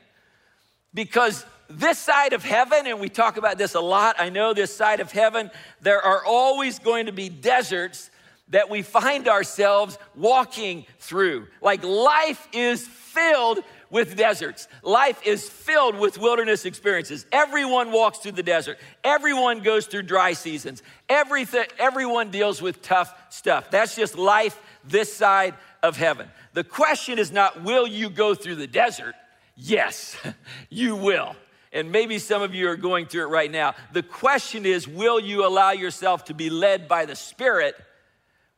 because 0.94 1.44
this 1.68 1.98
side 1.98 2.32
of 2.32 2.42
heaven, 2.42 2.86
and 2.86 3.00
we 3.00 3.10
talk 3.10 3.36
about 3.36 3.58
this 3.58 3.74
a 3.74 3.80
lot, 3.80 4.16
I 4.18 4.30
know 4.30 4.54
this 4.54 4.74
side 4.74 5.00
of 5.00 5.12
heaven, 5.12 5.50
there 5.82 6.00
are 6.00 6.24
always 6.24 6.78
going 6.78 7.06
to 7.06 7.12
be 7.12 7.28
deserts 7.28 8.10
that 8.50 8.68
we 8.68 8.82
find 8.82 9.28
ourselves 9.28 9.98
walking 10.14 10.84
through. 10.98 11.46
Like 11.60 11.82
life 11.82 12.48
is 12.52 12.86
filled 12.86 13.60
with 13.90 14.16
deserts. 14.16 14.68
Life 14.82 15.20
is 15.26 15.48
filled 15.48 15.96
with 15.96 16.18
wilderness 16.18 16.64
experiences. 16.64 17.26
Everyone 17.32 17.90
walks 17.90 18.18
through 18.18 18.32
the 18.32 18.42
desert. 18.42 18.78
Everyone 19.02 19.60
goes 19.60 19.86
through 19.86 20.02
dry 20.02 20.32
seasons. 20.32 20.82
Everything, 21.08 21.66
everyone 21.78 22.30
deals 22.30 22.62
with 22.62 22.82
tough 22.82 23.12
stuff. 23.30 23.70
That's 23.70 23.96
just 23.96 24.16
life 24.16 24.60
this 24.84 25.12
side 25.12 25.54
of 25.82 25.96
heaven. 25.96 26.28
The 26.52 26.64
question 26.64 27.18
is 27.18 27.32
not, 27.32 27.62
will 27.62 27.86
you 27.86 28.10
go 28.10 28.34
through 28.34 28.56
the 28.56 28.66
desert? 28.66 29.14
Yes, 29.56 30.16
you 30.70 30.96
will. 30.96 31.34
And 31.72 31.92
maybe 31.92 32.18
some 32.18 32.42
of 32.42 32.52
you 32.52 32.68
are 32.68 32.76
going 32.76 33.06
through 33.06 33.24
it 33.24 33.30
right 33.30 33.50
now. 33.50 33.74
The 33.92 34.02
question 34.02 34.66
is, 34.66 34.88
will 34.88 35.20
you 35.20 35.46
allow 35.46 35.70
yourself 35.70 36.24
to 36.24 36.34
be 36.34 36.50
led 36.50 36.88
by 36.88 37.04
the 37.04 37.14
Spirit 37.14 37.76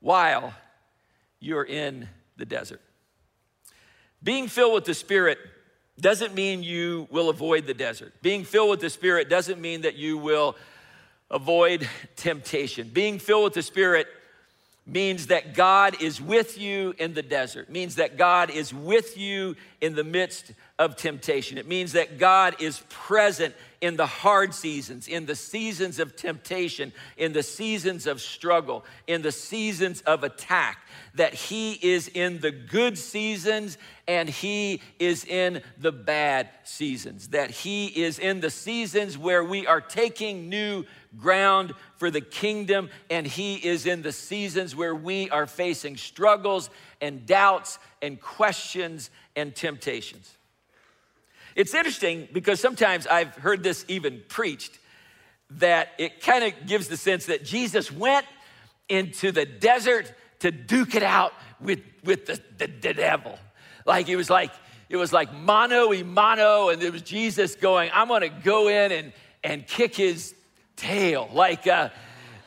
while 0.02 0.52
you're 1.40 1.64
in 1.64 2.08
the 2.36 2.44
desert? 2.44 2.82
Being 4.22 4.48
filled 4.48 4.74
with 4.74 4.84
the 4.84 4.94
Spirit 4.94 5.38
doesn't 5.98 6.34
mean 6.34 6.62
you 6.62 7.08
will 7.10 7.30
avoid 7.30 7.66
the 7.66 7.74
desert. 7.74 8.12
Being 8.20 8.44
filled 8.44 8.70
with 8.70 8.80
the 8.80 8.90
Spirit 8.90 9.30
doesn't 9.30 9.60
mean 9.60 9.82
that 9.82 9.96
you 9.96 10.18
will 10.18 10.56
avoid 11.30 11.88
temptation. 12.16 12.90
Being 12.92 13.18
filled 13.18 13.44
with 13.44 13.54
the 13.54 13.62
Spirit 13.62 14.06
means 14.84 15.28
that 15.28 15.54
God 15.54 16.02
is 16.02 16.20
with 16.20 16.58
you 16.58 16.94
in 16.98 17.14
the 17.14 17.22
desert, 17.22 17.70
means 17.70 17.94
that 17.96 18.16
God 18.16 18.50
is 18.50 18.74
with 18.74 19.16
you 19.16 19.56
in 19.80 19.94
the 19.94 20.04
midst 20.04 20.52
of 20.82 20.96
temptation. 20.96 21.58
It 21.58 21.68
means 21.68 21.92
that 21.92 22.18
God 22.18 22.56
is 22.60 22.82
present 22.88 23.54
in 23.80 23.96
the 23.96 24.06
hard 24.06 24.52
seasons, 24.52 25.06
in 25.06 25.26
the 25.26 25.36
seasons 25.36 26.00
of 26.00 26.16
temptation, 26.16 26.92
in 27.16 27.32
the 27.32 27.44
seasons 27.44 28.08
of 28.08 28.20
struggle, 28.20 28.84
in 29.06 29.22
the 29.22 29.30
seasons 29.30 30.00
of 30.00 30.24
attack, 30.24 30.78
that 31.14 31.34
He 31.34 31.74
is 31.74 32.08
in 32.08 32.40
the 32.40 32.50
good 32.50 32.98
seasons 32.98 33.78
and 34.08 34.28
He 34.28 34.82
is 34.98 35.24
in 35.24 35.62
the 35.78 35.92
bad 35.92 36.48
seasons, 36.64 37.28
that 37.28 37.52
He 37.52 37.86
is 37.86 38.18
in 38.18 38.40
the 38.40 38.50
seasons 38.50 39.16
where 39.16 39.44
we 39.44 39.64
are 39.64 39.80
taking 39.80 40.48
new 40.48 40.84
ground 41.16 41.74
for 41.96 42.10
the 42.10 42.20
kingdom, 42.20 42.90
and 43.08 43.24
He 43.24 43.54
is 43.54 43.86
in 43.86 44.02
the 44.02 44.10
seasons 44.10 44.74
where 44.74 44.96
we 44.96 45.30
are 45.30 45.46
facing 45.46 45.96
struggles 45.96 46.70
and 47.00 47.24
doubts 47.24 47.78
and 48.00 48.20
questions 48.20 49.10
and 49.36 49.54
temptations. 49.54 50.36
It's 51.54 51.74
interesting 51.74 52.28
because 52.32 52.60
sometimes 52.60 53.06
I've 53.06 53.34
heard 53.34 53.62
this 53.62 53.84
even 53.88 54.22
preached 54.28 54.78
that 55.58 55.88
it 55.98 56.20
kind 56.20 56.44
of 56.44 56.66
gives 56.66 56.88
the 56.88 56.96
sense 56.96 57.26
that 57.26 57.44
Jesus 57.44 57.92
went 57.92 58.26
into 58.88 59.32
the 59.32 59.44
desert 59.44 60.12
to 60.40 60.50
duke 60.50 60.94
it 60.94 61.02
out 61.02 61.32
with, 61.60 61.80
with 62.04 62.26
the, 62.26 62.40
the, 62.58 62.66
the 62.66 62.94
devil. 62.94 63.38
Like 63.86 64.08
it 64.08 64.16
was 64.16 64.30
like, 64.30 64.50
it 64.88 64.96
was 64.96 65.12
like 65.12 65.32
mano 65.32 65.88
y 65.88 66.02
mano, 66.02 66.68
and 66.68 66.82
it 66.82 66.92
was 66.92 67.02
Jesus 67.02 67.54
going, 67.54 67.90
I'm 67.92 68.08
gonna 68.08 68.28
go 68.28 68.68
in 68.68 68.92
and, 68.92 69.12
and 69.42 69.66
kick 69.66 69.94
his 69.94 70.34
tail. 70.76 71.28
Like 71.32 71.66
uh, 71.66 71.90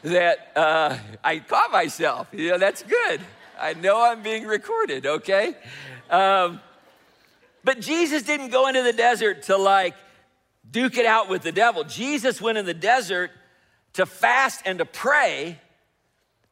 that, 0.03 0.51
uh, 0.55 0.97
I 1.24 1.39
caught 1.39 1.71
myself. 1.71 2.27
You 2.31 2.51
know, 2.51 2.57
that's 2.57 2.83
good. 2.83 3.21
I 3.59 3.74
know 3.74 4.03
I'm 4.03 4.21
being 4.21 4.45
recorded, 4.45 5.05
okay? 5.05 5.55
Um, 6.09 6.59
but 7.65 7.81
Jesus 7.81 8.24
didn't 8.24 8.51
go 8.51 8.67
into 8.67 8.84
the 8.84 8.93
desert 8.93 9.43
to 9.43 9.57
like 9.57 9.95
duke 10.69 10.98
it 10.98 11.05
out 11.05 11.29
with 11.29 11.41
the 11.41 11.51
devil. 11.51 11.84
Jesus 11.84 12.39
went 12.39 12.57
in 12.57 12.65
the 12.65 12.74
desert 12.75 13.31
to 13.93 14.05
fast 14.05 14.62
and 14.65 14.77
to 14.77 14.86
pray 14.86 15.60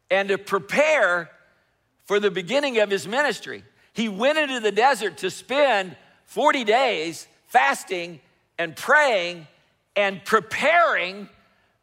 and 0.09 0.29
to 0.29 0.37
prepare 0.37 1.29
for 2.05 2.19
the 2.19 2.31
beginning 2.31 2.79
of 2.79 2.89
his 2.89 3.07
ministry. 3.07 3.63
He 3.93 4.09
went 4.09 4.39
into 4.39 4.59
the 4.59 4.71
desert 4.71 5.17
to 5.17 5.29
spend 5.29 5.95
40 6.25 6.63
days 6.63 7.27
fasting 7.47 8.19
and 8.57 8.75
praying 8.75 9.47
and 9.95 10.23
preparing 10.25 11.29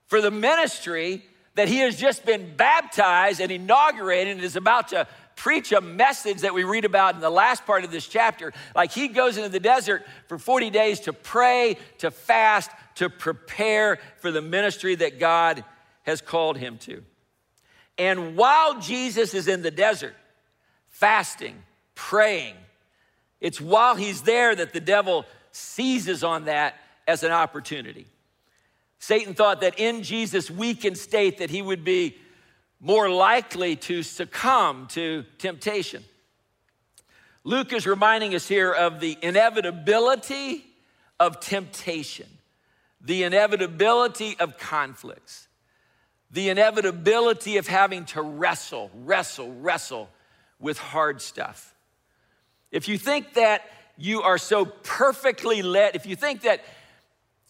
for 0.08 0.20
the 0.20 0.32
ministry 0.32 1.24
that 1.54 1.68
he 1.68 1.78
has 1.78 1.96
just 1.96 2.24
been 2.24 2.56
baptized 2.56 3.40
and 3.40 3.52
inaugurated 3.52 4.36
and 4.36 4.44
is 4.44 4.56
about 4.56 4.88
to 4.88 5.06
preach 5.40 5.72
a 5.72 5.80
message 5.80 6.42
that 6.42 6.52
we 6.52 6.64
read 6.64 6.84
about 6.84 7.14
in 7.14 7.22
the 7.22 7.30
last 7.30 7.64
part 7.64 7.82
of 7.82 7.90
this 7.90 8.06
chapter. 8.06 8.52
Like 8.76 8.92
he 8.92 9.08
goes 9.08 9.38
into 9.38 9.48
the 9.48 9.58
desert 9.58 10.04
for 10.28 10.38
40 10.38 10.68
days 10.68 11.00
to 11.00 11.14
pray, 11.14 11.78
to 11.98 12.10
fast, 12.10 12.70
to 12.96 13.08
prepare 13.08 13.98
for 14.18 14.30
the 14.30 14.42
ministry 14.42 14.96
that 14.96 15.18
God 15.18 15.64
has 16.02 16.20
called 16.20 16.58
him 16.58 16.76
to. 16.80 17.02
And 17.96 18.36
while 18.36 18.80
Jesus 18.80 19.32
is 19.32 19.48
in 19.48 19.62
the 19.62 19.70
desert, 19.70 20.14
fasting, 20.88 21.62
praying, 21.94 22.56
it's 23.40 23.62
while 23.62 23.94
he's 23.94 24.20
there 24.20 24.54
that 24.54 24.74
the 24.74 24.80
devil 24.80 25.24
seizes 25.52 26.22
on 26.22 26.44
that 26.44 26.74
as 27.08 27.22
an 27.22 27.32
opportunity. 27.32 28.06
Satan 28.98 29.32
thought 29.32 29.62
that 29.62 29.78
in 29.78 30.02
Jesus' 30.02 30.50
weakened 30.50 30.98
state 30.98 31.38
that 31.38 31.48
he 31.48 31.62
would 31.62 31.82
be 31.82 32.18
more 32.80 33.10
likely 33.10 33.76
to 33.76 34.02
succumb 34.02 34.86
to 34.88 35.24
temptation. 35.38 36.02
Luke 37.44 37.72
is 37.72 37.86
reminding 37.86 38.34
us 38.34 38.48
here 38.48 38.72
of 38.72 39.00
the 39.00 39.16
inevitability 39.22 40.64
of 41.18 41.40
temptation, 41.40 42.26
the 43.00 43.22
inevitability 43.22 44.36
of 44.38 44.58
conflicts, 44.58 45.48
the 46.30 46.48
inevitability 46.48 47.58
of 47.58 47.66
having 47.66 48.04
to 48.06 48.22
wrestle, 48.22 48.90
wrestle, 48.94 49.52
wrestle 49.52 50.08
with 50.58 50.78
hard 50.78 51.20
stuff. 51.20 51.74
If 52.70 52.88
you 52.88 52.98
think 52.98 53.34
that 53.34 53.62
you 53.96 54.22
are 54.22 54.38
so 54.38 54.64
perfectly 54.64 55.60
led, 55.62 55.96
if 55.96 56.06
you 56.06 56.16
think 56.16 56.42
that 56.42 56.64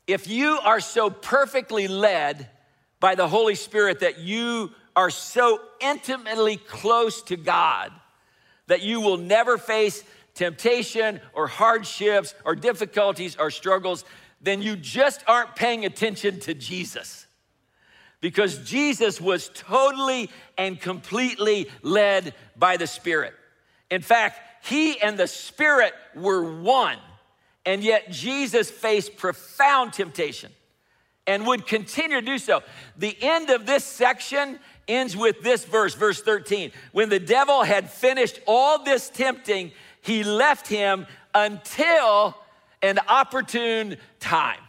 if 0.06 0.26
you 0.26 0.58
are 0.64 0.80
so 0.80 1.10
perfectly 1.10 1.86
led 1.86 2.48
by 2.98 3.14
the 3.14 3.28
Holy 3.28 3.54
Spirit 3.54 4.00
that 4.00 4.18
you 4.18 4.72
are 4.96 5.10
so 5.10 5.60
intimately 5.80 6.56
close 6.56 7.22
to 7.22 7.36
God 7.36 7.92
that 8.66 8.82
you 8.82 9.00
will 9.00 9.16
never 9.16 9.58
face 9.58 10.04
temptation 10.34 11.20
or 11.32 11.46
hardships 11.46 12.34
or 12.44 12.54
difficulties 12.54 13.36
or 13.36 13.50
struggles, 13.50 14.04
then 14.40 14.62
you 14.62 14.76
just 14.76 15.22
aren't 15.26 15.56
paying 15.56 15.84
attention 15.84 16.40
to 16.40 16.54
Jesus. 16.54 17.26
Because 18.20 18.58
Jesus 18.58 19.20
was 19.20 19.50
totally 19.54 20.30
and 20.58 20.80
completely 20.80 21.68
led 21.82 22.34
by 22.56 22.76
the 22.76 22.86
Spirit. 22.86 23.34
In 23.90 24.02
fact, 24.02 24.38
he 24.62 25.00
and 25.00 25.18
the 25.18 25.26
Spirit 25.26 25.94
were 26.14 26.60
one, 26.60 26.98
and 27.64 27.82
yet 27.82 28.10
Jesus 28.10 28.70
faced 28.70 29.16
profound 29.16 29.92
temptation 29.94 30.52
and 31.26 31.46
would 31.46 31.66
continue 31.66 32.20
to 32.20 32.26
do 32.26 32.38
so. 32.38 32.62
The 32.96 33.16
end 33.20 33.50
of 33.50 33.66
this 33.66 33.84
section 33.84 34.58
ends 34.90 35.16
with 35.16 35.42
this 35.42 35.64
verse, 35.64 35.94
verse 35.94 36.20
13. 36.20 36.72
When 36.92 37.08
the 37.08 37.18
devil 37.18 37.62
had 37.62 37.90
finished 37.90 38.40
all 38.46 38.84
this 38.84 39.08
tempting, 39.08 39.72
he 40.02 40.24
left 40.24 40.66
him 40.66 41.06
until 41.34 42.36
an 42.82 42.98
opportune 43.08 43.96
time. 44.18 44.60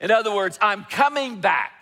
In 0.00 0.10
other 0.10 0.34
words, 0.34 0.58
I'm 0.60 0.84
coming 0.84 1.40
back. 1.40 1.72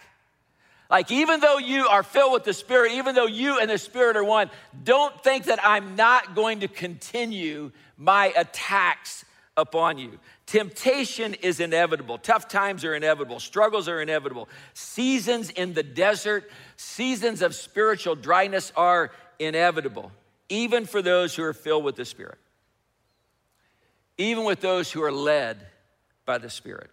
Like, 0.90 1.10
even 1.10 1.40
though 1.40 1.58
you 1.58 1.86
are 1.86 2.02
filled 2.02 2.32
with 2.32 2.44
the 2.44 2.54
Spirit, 2.54 2.92
even 2.92 3.14
though 3.14 3.26
you 3.26 3.60
and 3.60 3.68
the 3.68 3.78
Spirit 3.78 4.16
are 4.16 4.24
one, 4.24 4.50
don't 4.84 5.22
think 5.22 5.44
that 5.44 5.60
I'm 5.62 5.96
not 5.96 6.34
going 6.34 6.60
to 6.60 6.68
continue 6.68 7.72
my 7.98 8.32
attacks 8.36 9.24
upon 9.58 9.98
you. 9.98 10.18
Temptation 10.46 11.34
is 11.34 11.60
inevitable. 11.60 12.16
Tough 12.16 12.48
times 12.48 12.84
are 12.84 12.94
inevitable. 12.94 13.40
Struggles 13.40 13.88
are 13.88 14.00
inevitable. 14.00 14.48
Seasons 14.72 15.50
in 15.50 15.74
the 15.74 15.82
desert, 15.82 16.48
seasons 16.76 17.42
of 17.42 17.54
spiritual 17.54 18.14
dryness 18.14 18.72
are 18.76 19.10
inevitable, 19.38 20.12
even 20.48 20.86
for 20.86 21.02
those 21.02 21.34
who 21.34 21.42
are 21.42 21.52
filled 21.52 21.84
with 21.84 21.96
the 21.96 22.04
Spirit, 22.04 22.38
even 24.16 24.44
with 24.44 24.60
those 24.60 24.90
who 24.90 25.02
are 25.02 25.12
led 25.12 25.58
by 26.24 26.38
the 26.38 26.48
Spirit. 26.48 26.90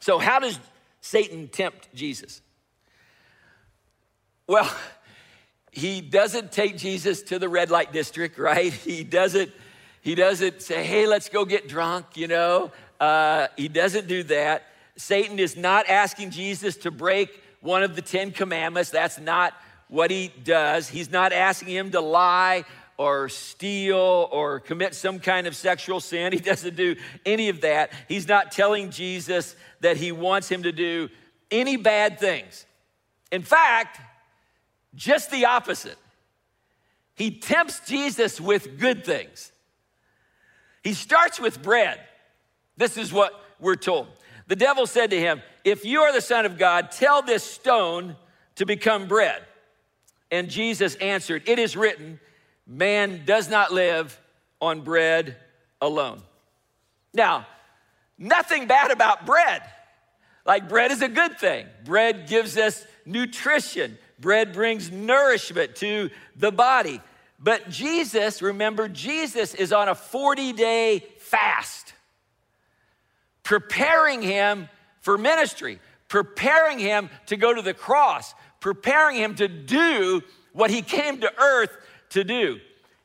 So, 0.00 0.18
how 0.18 0.40
does 0.40 0.58
Satan 1.00 1.48
tempt 1.48 1.94
Jesus? 1.94 2.42
Well, 4.48 4.70
he 5.70 6.00
doesn't 6.00 6.50
take 6.50 6.76
Jesus 6.76 7.22
to 7.22 7.38
the 7.38 7.48
red 7.48 7.70
light 7.70 7.92
district, 7.92 8.36
right? 8.36 8.72
He 8.72 9.04
doesn't 9.04 9.52
he 10.06 10.14
doesn't 10.14 10.62
say, 10.62 10.84
hey, 10.84 11.04
let's 11.04 11.28
go 11.28 11.44
get 11.44 11.66
drunk, 11.66 12.06
you 12.14 12.28
know. 12.28 12.70
Uh, 13.00 13.48
he 13.56 13.66
doesn't 13.66 14.06
do 14.06 14.22
that. 14.22 14.62
Satan 14.96 15.40
is 15.40 15.56
not 15.56 15.88
asking 15.88 16.30
Jesus 16.30 16.76
to 16.76 16.92
break 16.92 17.42
one 17.60 17.82
of 17.82 17.96
the 17.96 18.02
Ten 18.02 18.30
Commandments. 18.30 18.90
That's 18.90 19.18
not 19.18 19.52
what 19.88 20.12
he 20.12 20.30
does. 20.44 20.88
He's 20.88 21.10
not 21.10 21.32
asking 21.32 21.74
him 21.74 21.90
to 21.90 22.00
lie 22.00 22.64
or 22.96 23.28
steal 23.28 24.28
or 24.30 24.60
commit 24.60 24.94
some 24.94 25.18
kind 25.18 25.48
of 25.48 25.56
sexual 25.56 25.98
sin. 25.98 26.32
He 26.32 26.38
doesn't 26.38 26.76
do 26.76 26.94
any 27.24 27.48
of 27.48 27.62
that. 27.62 27.90
He's 28.06 28.28
not 28.28 28.52
telling 28.52 28.90
Jesus 28.90 29.56
that 29.80 29.96
he 29.96 30.12
wants 30.12 30.48
him 30.48 30.62
to 30.62 30.70
do 30.70 31.08
any 31.50 31.76
bad 31.76 32.20
things. 32.20 32.64
In 33.32 33.42
fact, 33.42 33.98
just 34.94 35.32
the 35.32 35.46
opposite. 35.46 35.98
He 37.16 37.32
tempts 37.32 37.80
Jesus 37.80 38.40
with 38.40 38.78
good 38.78 39.04
things. 39.04 39.50
He 40.86 40.94
starts 40.94 41.40
with 41.40 41.60
bread. 41.64 41.98
This 42.76 42.96
is 42.96 43.12
what 43.12 43.32
we're 43.58 43.74
told. 43.74 44.06
The 44.46 44.54
devil 44.54 44.86
said 44.86 45.10
to 45.10 45.18
him, 45.18 45.42
If 45.64 45.84
you 45.84 46.02
are 46.02 46.12
the 46.12 46.20
Son 46.20 46.46
of 46.46 46.58
God, 46.58 46.92
tell 46.92 47.22
this 47.22 47.42
stone 47.42 48.14
to 48.54 48.64
become 48.64 49.08
bread. 49.08 49.42
And 50.30 50.48
Jesus 50.48 50.94
answered, 50.96 51.42
It 51.48 51.58
is 51.58 51.76
written, 51.76 52.20
man 52.68 53.22
does 53.24 53.50
not 53.50 53.72
live 53.72 54.16
on 54.60 54.82
bread 54.82 55.34
alone. 55.80 56.22
Now, 57.12 57.48
nothing 58.16 58.68
bad 58.68 58.92
about 58.92 59.26
bread. 59.26 59.62
Like, 60.44 60.68
bread 60.68 60.92
is 60.92 61.02
a 61.02 61.08
good 61.08 61.36
thing. 61.40 61.66
Bread 61.84 62.28
gives 62.28 62.56
us 62.56 62.86
nutrition, 63.04 63.98
bread 64.20 64.52
brings 64.52 64.92
nourishment 64.92 65.74
to 65.76 66.10
the 66.36 66.52
body. 66.52 67.00
But 67.38 67.68
Jesus, 67.68 68.40
remember, 68.40 68.88
Jesus 68.88 69.54
is 69.54 69.72
on 69.72 69.88
a 69.88 69.94
40 69.94 70.52
day 70.52 71.04
fast, 71.18 71.92
preparing 73.42 74.22
him 74.22 74.68
for 75.00 75.18
ministry, 75.18 75.78
preparing 76.08 76.78
him 76.78 77.10
to 77.26 77.36
go 77.36 77.52
to 77.52 77.62
the 77.62 77.74
cross, 77.74 78.34
preparing 78.60 79.16
him 79.16 79.34
to 79.36 79.48
do 79.48 80.22
what 80.52 80.70
he 80.70 80.82
came 80.82 81.20
to 81.20 81.32
earth 81.38 81.76
to 82.10 82.24
do. 82.24 82.58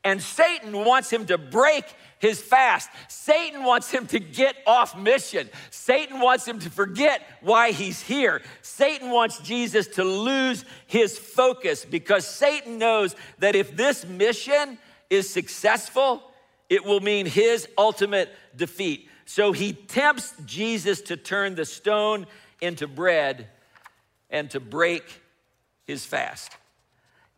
And 0.04 0.22
Satan 0.22 0.86
wants 0.86 1.12
him 1.12 1.26
to 1.28 1.38
break 1.38 1.86
his 2.22 2.40
fast. 2.40 2.90
Satan 3.08 3.64
wants 3.64 3.92
him 3.92 4.06
to 4.08 4.20
get 4.20 4.56
off 4.68 4.98
mission. 4.98 5.50
Satan 5.72 6.20
wants 6.22 6.48
him 6.48 6.60
to 6.60 6.70
forget 6.70 7.24
why 7.42 7.72
he's 7.72 8.00
here. 8.00 8.42
Satan 8.62 9.10
wants 9.10 9.40
Jesus 9.40 9.88
to 9.88 10.04
lose 10.04 10.64
his 10.86 11.18
focus 11.18 11.84
because 11.84 12.26
Satan 12.26 12.78
knows 12.78 13.16
that 13.40 13.56
if 13.56 13.76
this 13.76 14.06
mission 14.06 14.78
is 15.10 15.30
successful, 15.30 16.22
it 16.70 16.86
will 16.86 17.02
mean 17.02 17.26
his 17.26 17.68
ultimate 17.76 18.30
defeat. 18.56 19.10
So 19.26 19.52
he 19.52 19.74
tempts 19.74 20.34
Jesus 20.46 21.02
to 21.04 21.18
turn 21.18 21.56
the 21.56 21.66
stone 21.66 22.28
into 22.62 22.88
bread 22.88 23.48
and 24.30 24.50
to 24.52 24.60
break 24.60 25.22
his 25.86 26.06
fast. 26.06 26.52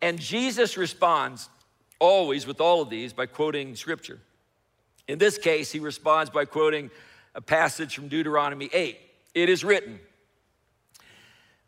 And 0.02 0.20
Jesus 0.20 0.76
responds 0.76 1.48
always 1.98 2.46
with 2.46 2.60
all 2.60 2.82
of 2.82 2.90
these 2.90 3.14
by 3.14 3.24
quoting 3.24 3.74
scripture. 3.76 4.20
In 5.08 5.18
this 5.18 5.38
case, 5.38 5.70
he 5.70 5.80
responds 5.80 6.30
by 6.30 6.44
quoting 6.44 6.90
a 7.34 7.40
passage 7.40 7.94
from 7.94 8.08
Deuteronomy 8.08 8.70
8. 8.72 8.98
It 9.34 9.48
is 9.48 9.64
written, 9.64 9.98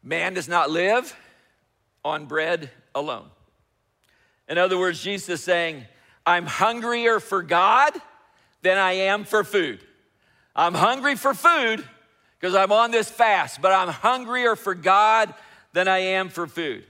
Man 0.02 0.34
does 0.34 0.48
not 0.48 0.70
live 0.70 1.14
on 2.04 2.26
bread 2.26 2.70
alone. 2.94 3.26
In 4.48 4.58
other 4.58 4.78
words, 4.78 5.02
Jesus 5.02 5.28
is 5.28 5.42
saying, 5.42 5.84
I'm 6.24 6.46
hungrier 6.46 7.20
for 7.20 7.42
God 7.42 7.92
than 8.62 8.78
I 8.78 8.92
am 8.92 9.24
for 9.24 9.44
food. 9.44 9.80
I'm 10.54 10.74
hungry 10.74 11.16
for 11.16 11.34
food 11.34 11.84
because 12.38 12.54
I'm 12.54 12.72
on 12.72 12.90
this 12.90 13.10
fast, 13.10 13.60
but 13.60 13.72
I'm 13.72 13.88
hungrier 13.88 14.56
for 14.56 14.74
God 14.74 15.34
than 15.72 15.88
I 15.88 15.98
am 15.98 16.28
for 16.28 16.46
food. 16.46 16.84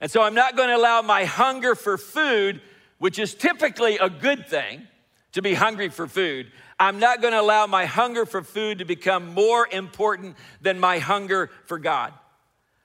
And 0.00 0.10
so 0.10 0.22
I'm 0.22 0.34
not 0.34 0.56
going 0.56 0.68
to 0.68 0.76
allow 0.76 1.02
my 1.02 1.24
hunger 1.24 1.74
for 1.74 1.98
food, 1.98 2.60
which 2.98 3.18
is 3.18 3.34
typically 3.34 3.98
a 3.98 4.08
good 4.08 4.46
thing, 4.46 4.86
to 5.34 5.42
be 5.42 5.54
hungry 5.54 5.88
for 5.88 6.06
food. 6.06 6.50
I'm 6.78 6.98
not 6.98 7.20
going 7.20 7.32
to 7.32 7.40
allow 7.40 7.66
my 7.66 7.84
hunger 7.84 8.24
for 8.24 8.42
food 8.42 8.78
to 8.78 8.84
become 8.84 9.34
more 9.34 9.68
important 9.70 10.36
than 10.60 10.78
my 10.78 10.98
hunger 10.98 11.50
for 11.66 11.78
God. 11.78 12.12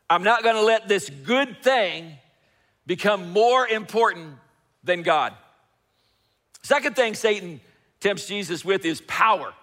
I'm 0.09 0.23
not 0.23 0.43
going 0.43 0.55
to 0.55 0.63
let 0.63 0.87
this 0.87 1.09
good 1.09 1.63
thing 1.63 2.17
become 2.85 3.31
more 3.31 3.67
important 3.67 4.35
than 4.83 5.03
God. 5.03 5.33
Second 6.63 6.95
thing 6.95 7.13
Satan 7.13 7.61
tempts 7.99 8.27
Jesus 8.27 8.65
with 8.65 8.83
is 8.83 9.01
power. 9.01 9.53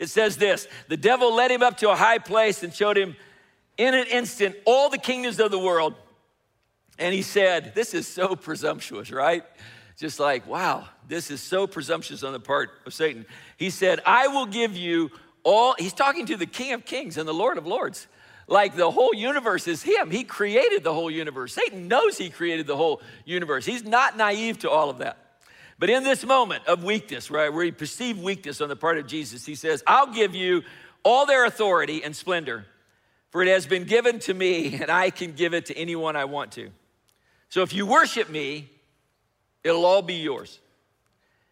It 0.00 0.08
says 0.08 0.36
this 0.36 0.66
the 0.88 0.96
devil 0.96 1.34
led 1.34 1.50
him 1.50 1.62
up 1.62 1.78
to 1.78 1.90
a 1.90 1.96
high 1.96 2.18
place 2.18 2.62
and 2.62 2.74
showed 2.74 2.98
him 2.98 3.16
in 3.76 3.94
an 3.94 4.06
instant 4.06 4.56
all 4.64 4.90
the 4.90 4.98
kingdoms 4.98 5.38
of 5.38 5.52
the 5.52 5.58
world. 5.58 5.94
And 6.98 7.14
he 7.14 7.22
said, 7.22 7.76
This 7.76 7.94
is 7.94 8.08
so 8.08 8.34
presumptuous, 8.34 9.12
right? 9.12 9.44
Just 9.98 10.20
like, 10.20 10.46
wow, 10.46 10.86
this 11.08 11.30
is 11.30 11.40
so 11.40 11.66
presumptuous 11.66 12.22
on 12.22 12.32
the 12.32 12.40
part 12.40 12.70
of 12.86 12.94
Satan. 12.94 13.26
He 13.56 13.68
said, 13.68 14.00
I 14.06 14.28
will 14.28 14.46
give 14.46 14.76
you 14.76 15.10
all, 15.42 15.74
he's 15.76 15.92
talking 15.92 16.26
to 16.26 16.36
the 16.36 16.46
King 16.46 16.72
of 16.72 16.84
Kings 16.84 17.18
and 17.18 17.28
the 17.28 17.34
Lord 17.34 17.58
of 17.58 17.66
Lords. 17.66 18.06
Like 18.46 18.76
the 18.76 18.90
whole 18.90 19.12
universe 19.12 19.66
is 19.66 19.82
him. 19.82 20.10
He 20.10 20.24
created 20.24 20.84
the 20.84 20.94
whole 20.94 21.10
universe. 21.10 21.52
Satan 21.52 21.88
knows 21.88 22.16
he 22.16 22.30
created 22.30 22.66
the 22.66 22.76
whole 22.76 23.02
universe. 23.24 23.66
He's 23.66 23.84
not 23.84 24.16
naive 24.16 24.60
to 24.60 24.70
all 24.70 24.88
of 24.88 24.98
that. 24.98 25.18
But 25.80 25.90
in 25.90 26.04
this 26.04 26.24
moment 26.24 26.66
of 26.66 26.82
weakness, 26.84 27.30
right, 27.30 27.52
where 27.52 27.64
he 27.64 27.72
perceived 27.72 28.22
weakness 28.22 28.60
on 28.60 28.68
the 28.68 28.76
part 28.76 28.98
of 28.98 29.06
Jesus, 29.06 29.44
he 29.44 29.54
says, 29.54 29.82
I'll 29.86 30.12
give 30.12 30.34
you 30.34 30.62
all 31.04 31.26
their 31.26 31.44
authority 31.44 32.02
and 32.04 32.14
splendor, 32.14 32.66
for 33.30 33.42
it 33.42 33.48
has 33.48 33.66
been 33.66 33.84
given 33.84 34.18
to 34.20 34.34
me, 34.34 34.74
and 34.80 34.90
I 34.90 35.10
can 35.10 35.32
give 35.32 35.54
it 35.54 35.66
to 35.66 35.76
anyone 35.76 36.16
I 36.16 36.24
want 36.24 36.52
to. 36.52 36.70
So 37.48 37.62
if 37.62 37.72
you 37.72 37.84
worship 37.86 38.30
me, 38.30 38.70
It'll 39.68 39.84
all 39.84 40.02
be 40.02 40.14
yours. 40.14 40.60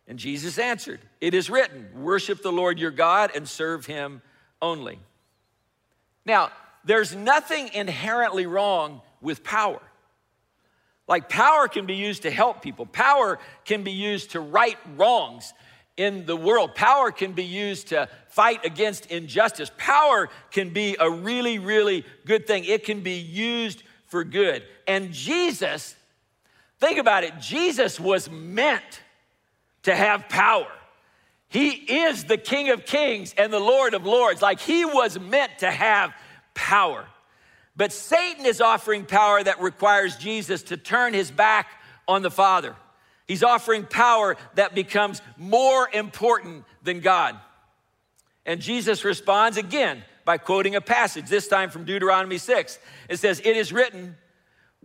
And 0.08 0.18
Jesus 0.18 0.58
answered, 0.58 1.00
It 1.20 1.34
is 1.34 1.50
written, 1.50 1.88
worship 1.94 2.42
the 2.42 2.52
Lord 2.52 2.78
your 2.78 2.90
God 2.90 3.30
and 3.34 3.46
serve 3.46 3.84
him 3.84 4.22
only. 4.62 4.98
Now, 6.24 6.50
there's 6.84 7.14
nothing 7.14 7.68
inherently 7.74 8.46
wrong 8.46 9.02
with 9.20 9.44
power. 9.44 9.82
Like, 11.06 11.28
power 11.28 11.68
can 11.68 11.84
be 11.84 11.94
used 11.94 12.22
to 12.22 12.30
help 12.30 12.62
people, 12.62 12.86
power 12.86 13.38
can 13.64 13.84
be 13.84 13.92
used 13.92 14.30
to 14.30 14.40
right 14.40 14.78
wrongs 14.96 15.52
in 15.98 16.24
the 16.26 16.36
world, 16.36 16.74
power 16.74 17.10
can 17.10 17.32
be 17.32 17.44
used 17.44 17.88
to 17.88 18.08
fight 18.28 18.64
against 18.64 19.06
injustice. 19.06 19.70
Power 19.76 20.28
can 20.50 20.70
be 20.70 20.96
a 20.98 21.10
really, 21.10 21.58
really 21.58 22.04
good 22.24 22.46
thing, 22.46 22.64
it 22.64 22.84
can 22.84 23.00
be 23.00 23.18
used 23.18 23.82
for 24.06 24.24
good. 24.24 24.62
And 24.86 25.12
Jesus 25.12 25.96
Think 26.78 26.98
about 26.98 27.24
it 27.24 27.38
Jesus 27.40 27.98
was 27.98 28.30
meant 28.30 29.02
to 29.82 29.94
have 29.94 30.28
power. 30.28 30.70
He 31.48 31.70
is 31.70 32.24
the 32.24 32.36
King 32.36 32.70
of 32.70 32.84
Kings 32.84 33.34
and 33.38 33.52
the 33.52 33.60
Lord 33.60 33.94
of 33.94 34.04
Lords. 34.04 34.42
Like 34.42 34.60
he 34.60 34.84
was 34.84 35.18
meant 35.18 35.60
to 35.60 35.70
have 35.70 36.12
power. 36.54 37.06
But 37.76 37.92
Satan 37.92 38.46
is 38.46 38.60
offering 38.60 39.04
power 39.04 39.42
that 39.42 39.60
requires 39.60 40.16
Jesus 40.16 40.62
to 40.64 40.76
turn 40.76 41.14
his 41.14 41.30
back 41.30 41.68
on 42.08 42.22
the 42.22 42.30
Father. 42.30 42.74
He's 43.26 43.42
offering 43.42 43.84
power 43.84 44.36
that 44.54 44.74
becomes 44.74 45.20
more 45.36 45.88
important 45.92 46.64
than 46.82 47.00
God. 47.00 47.36
And 48.44 48.60
Jesus 48.60 49.04
responds 49.04 49.56
again 49.56 50.02
by 50.24 50.38
quoting 50.38 50.74
a 50.74 50.80
passage, 50.80 51.28
this 51.28 51.48
time 51.48 51.70
from 51.70 51.84
Deuteronomy 51.84 52.38
6. 52.38 52.78
It 53.08 53.18
says, 53.18 53.40
It 53.40 53.56
is 53.56 53.72
written, 53.72 54.16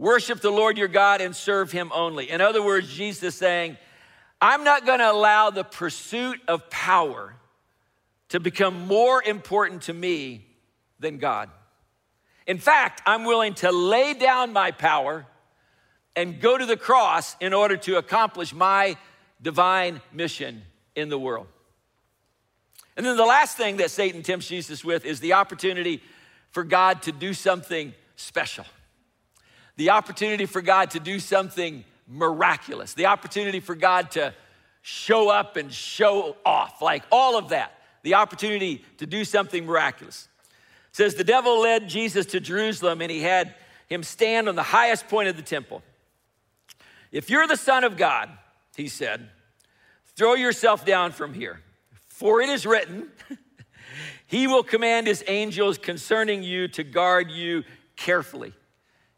Worship 0.01 0.41
the 0.41 0.49
Lord 0.49 0.79
your 0.79 0.87
God 0.87 1.21
and 1.21 1.35
serve 1.35 1.71
him 1.71 1.91
only. 1.93 2.31
In 2.31 2.41
other 2.41 2.63
words, 2.63 2.91
Jesus 2.91 3.21
is 3.21 3.35
saying, 3.35 3.77
I'm 4.41 4.63
not 4.63 4.83
going 4.83 4.97
to 4.97 5.11
allow 5.11 5.51
the 5.51 5.63
pursuit 5.63 6.41
of 6.47 6.71
power 6.71 7.35
to 8.29 8.39
become 8.39 8.87
more 8.87 9.21
important 9.21 9.83
to 9.83 9.93
me 9.93 10.47
than 10.99 11.19
God. 11.19 11.51
In 12.47 12.57
fact, 12.57 13.03
I'm 13.05 13.25
willing 13.25 13.53
to 13.55 13.71
lay 13.71 14.15
down 14.15 14.53
my 14.53 14.71
power 14.71 15.27
and 16.15 16.41
go 16.41 16.57
to 16.57 16.65
the 16.65 16.77
cross 16.77 17.35
in 17.39 17.53
order 17.53 17.77
to 17.77 17.97
accomplish 17.97 18.55
my 18.55 18.97
divine 19.39 20.01
mission 20.11 20.63
in 20.95 21.09
the 21.09 21.19
world. 21.19 21.45
And 22.97 23.05
then 23.05 23.17
the 23.17 23.23
last 23.23 23.55
thing 23.55 23.77
that 23.77 23.91
Satan 23.91 24.23
tempts 24.23 24.47
Jesus 24.47 24.83
with 24.83 25.05
is 25.05 25.19
the 25.19 25.33
opportunity 25.33 26.01
for 26.49 26.63
God 26.63 27.03
to 27.03 27.11
do 27.11 27.35
something 27.35 27.93
special. 28.15 28.65
The 29.81 29.89
opportunity 29.89 30.45
for 30.45 30.61
God 30.61 30.91
to 30.91 30.99
do 30.99 31.19
something 31.19 31.83
miraculous. 32.07 32.93
The 32.93 33.07
opportunity 33.07 33.59
for 33.59 33.73
God 33.73 34.11
to 34.11 34.31
show 34.83 35.29
up 35.29 35.57
and 35.57 35.73
show 35.73 36.35
off, 36.45 36.83
like 36.83 37.01
all 37.11 37.35
of 37.35 37.49
that. 37.49 37.71
The 38.03 38.13
opportunity 38.13 38.85
to 38.99 39.07
do 39.07 39.25
something 39.25 39.65
miraculous. 39.65 40.27
It 40.91 40.97
says 40.97 41.15
the 41.15 41.23
devil 41.23 41.61
led 41.61 41.89
Jesus 41.89 42.27
to 42.27 42.39
Jerusalem 42.39 43.01
and 43.01 43.09
he 43.09 43.21
had 43.23 43.55
him 43.87 44.03
stand 44.03 44.47
on 44.47 44.53
the 44.53 44.61
highest 44.61 45.07
point 45.07 45.29
of 45.29 45.35
the 45.35 45.41
temple. 45.41 45.81
If 47.11 47.31
you're 47.31 47.47
the 47.47 47.57
Son 47.57 47.83
of 47.83 47.97
God, 47.97 48.29
he 48.77 48.87
said, 48.87 49.29
throw 50.15 50.35
yourself 50.35 50.85
down 50.85 51.11
from 51.11 51.33
here. 51.33 51.59
For 52.07 52.39
it 52.39 52.49
is 52.49 52.67
written, 52.67 53.07
He 54.27 54.45
will 54.45 54.61
command 54.61 55.07
His 55.07 55.23
angels 55.25 55.79
concerning 55.79 56.43
you 56.43 56.67
to 56.67 56.83
guard 56.83 57.31
you 57.31 57.63
carefully. 57.95 58.53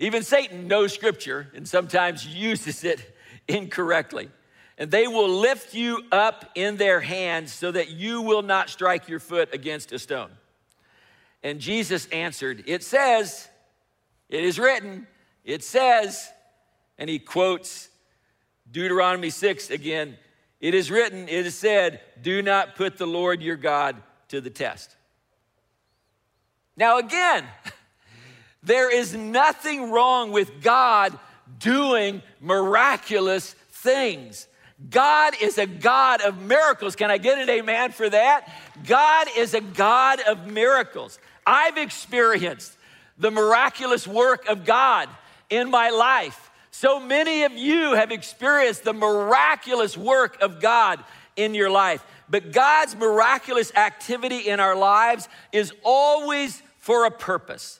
Even 0.04 0.22
Satan 0.22 0.68
knows 0.68 0.94
scripture 0.94 1.48
and 1.56 1.66
sometimes 1.66 2.28
uses 2.28 2.84
it 2.84 3.16
incorrectly. 3.48 4.30
And 4.78 4.92
they 4.92 5.08
will 5.08 5.30
lift 5.30 5.74
you 5.74 6.04
up 6.12 6.52
in 6.56 6.76
their 6.76 7.00
hands 7.00 7.54
so 7.54 7.72
that 7.72 7.92
you 7.92 8.22
will 8.22 8.42
not 8.42 8.70
strike 8.70 9.08
your 9.08 9.22
foot 9.22 9.54
against 9.54 9.94
a 9.94 10.00
stone. 10.00 10.30
And 11.42 11.62
Jesus 11.62 12.08
answered, 12.08 12.66
It 12.68 12.84
says, 12.84 13.48
it 14.28 14.44
is 14.44 14.60
written, 14.60 15.08
it 15.46 15.64
says, 15.64 16.30
and 16.98 17.10
he 17.10 17.18
quotes 17.18 17.88
Deuteronomy 18.70 19.30
6 19.30 19.70
again. 19.70 20.18
It 20.60 20.74
is 20.74 20.92
written, 20.92 21.30
it 21.30 21.46
is 21.46 21.58
said, 21.58 22.02
do 22.22 22.42
not 22.42 22.76
put 22.76 22.98
the 22.98 23.08
Lord 23.08 23.42
your 23.42 23.56
God 23.56 24.04
to 24.28 24.42
the 24.42 24.50
test. 24.50 24.98
Now, 26.76 26.98
again, 26.98 27.46
there 28.64 28.94
is 28.94 29.14
nothing 29.14 29.92
wrong 29.92 30.32
with 30.32 30.62
God 30.62 31.18
doing 31.60 32.22
miraculous 32.40 33.54
things. 33.72 34.48
God 34.90 35.34
is 35.42 35.58
a 35.58 35.66
God 35.66 36.22
of 36.22 36.42
miracles. 36.42 36.96
Can 36.96 37.12
I 37.12 37.18
get 37.18 37.38
an 37.38 37.50
amen 37.50 37.92
for 37.92 38.10
that? 38.10 38.50
God 38.86 39.28
is 39.38 39.54
a 39.54 39.62
God 39.62 40.20
of 40.22 40.52
miracles. 40.52 41.20
I've 41.46 41.78
experienced 41.78 42.76
the 43.18 43.32
miraculous 43.32 44.08
work 44.08 44.48
of 44.48 44.66
God 44.66 45.10
in 45.50 45.70
my 45.70 45.90
life. 45.90 46.52
So 46.72 47.00
many 47.00 47.44
of 47.44 47.54
you 47.54 47.94
have 47.94 48.12
experienced 48.12 48.84
the 48.84 48.94
miraculous 48.94 49.98
work 49.98 50.42
of 50.42 50.60
God 50.60 51.00
in 51.36 51.54
your 51.54 51.70
life. 51.70 52.04
But 52.30 52.52
God's 52.52 52.96
miraculous 52.96 53.74
activity 53.76 54.50
in 54.50 54.60
our 54.60 54.76
lives 54.76 55.30
is 55.52 55.72
always 55.84 56.62
for 56.80 57.06
a 57.06 57.12
purpose. 57.12 57.80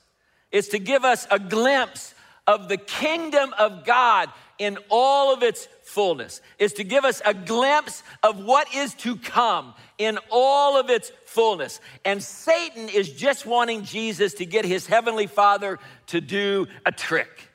It's 0.54 0.70
to 0.70 0.80
give 0.80 1.04
us 1.04 1.28
a 1.30 1.40
glimpse 1.40 2.14
of 2.48 2.70
the 2.70 2.78
kingdom 2.78 3.54
of 3.58 3.84
God 3.84 4.30
in 4.60 4.78
all 4.90 5.34
of 5.34 5.42
its 5.44 5.68
fullness. 5.84 6.42
is 6.60 6.74
to 6.74 6.84
give 6.84 7.04
us 7.04 7.22
a 7.26 7.34
glimpse 7.34 8.04
of 8.22 8.46
what 8.46 8.74
is 8.74 8.94
to 8.94 9.18
come 9.18 9.74
in 9.98 10.20
all 10.30 10.80
of 10.80 10.90
its 10.90 11.12
fullness. 11.26 11.82
And 12.06 12.24
Satan 12.24 12.88
is 12.88 13.12
just 13.12 13.46
wanting 13.46 13.84
Jesus 13.84 14.36
to 14.36 14.46
get 14.46 14.64
his 14.64 14.86
heavenly 14.86 15.28
father 15.28 15.80
to 16.08 16.22
do 16.22 16.68
a 16.86 16.92
trick. 16.92 17.50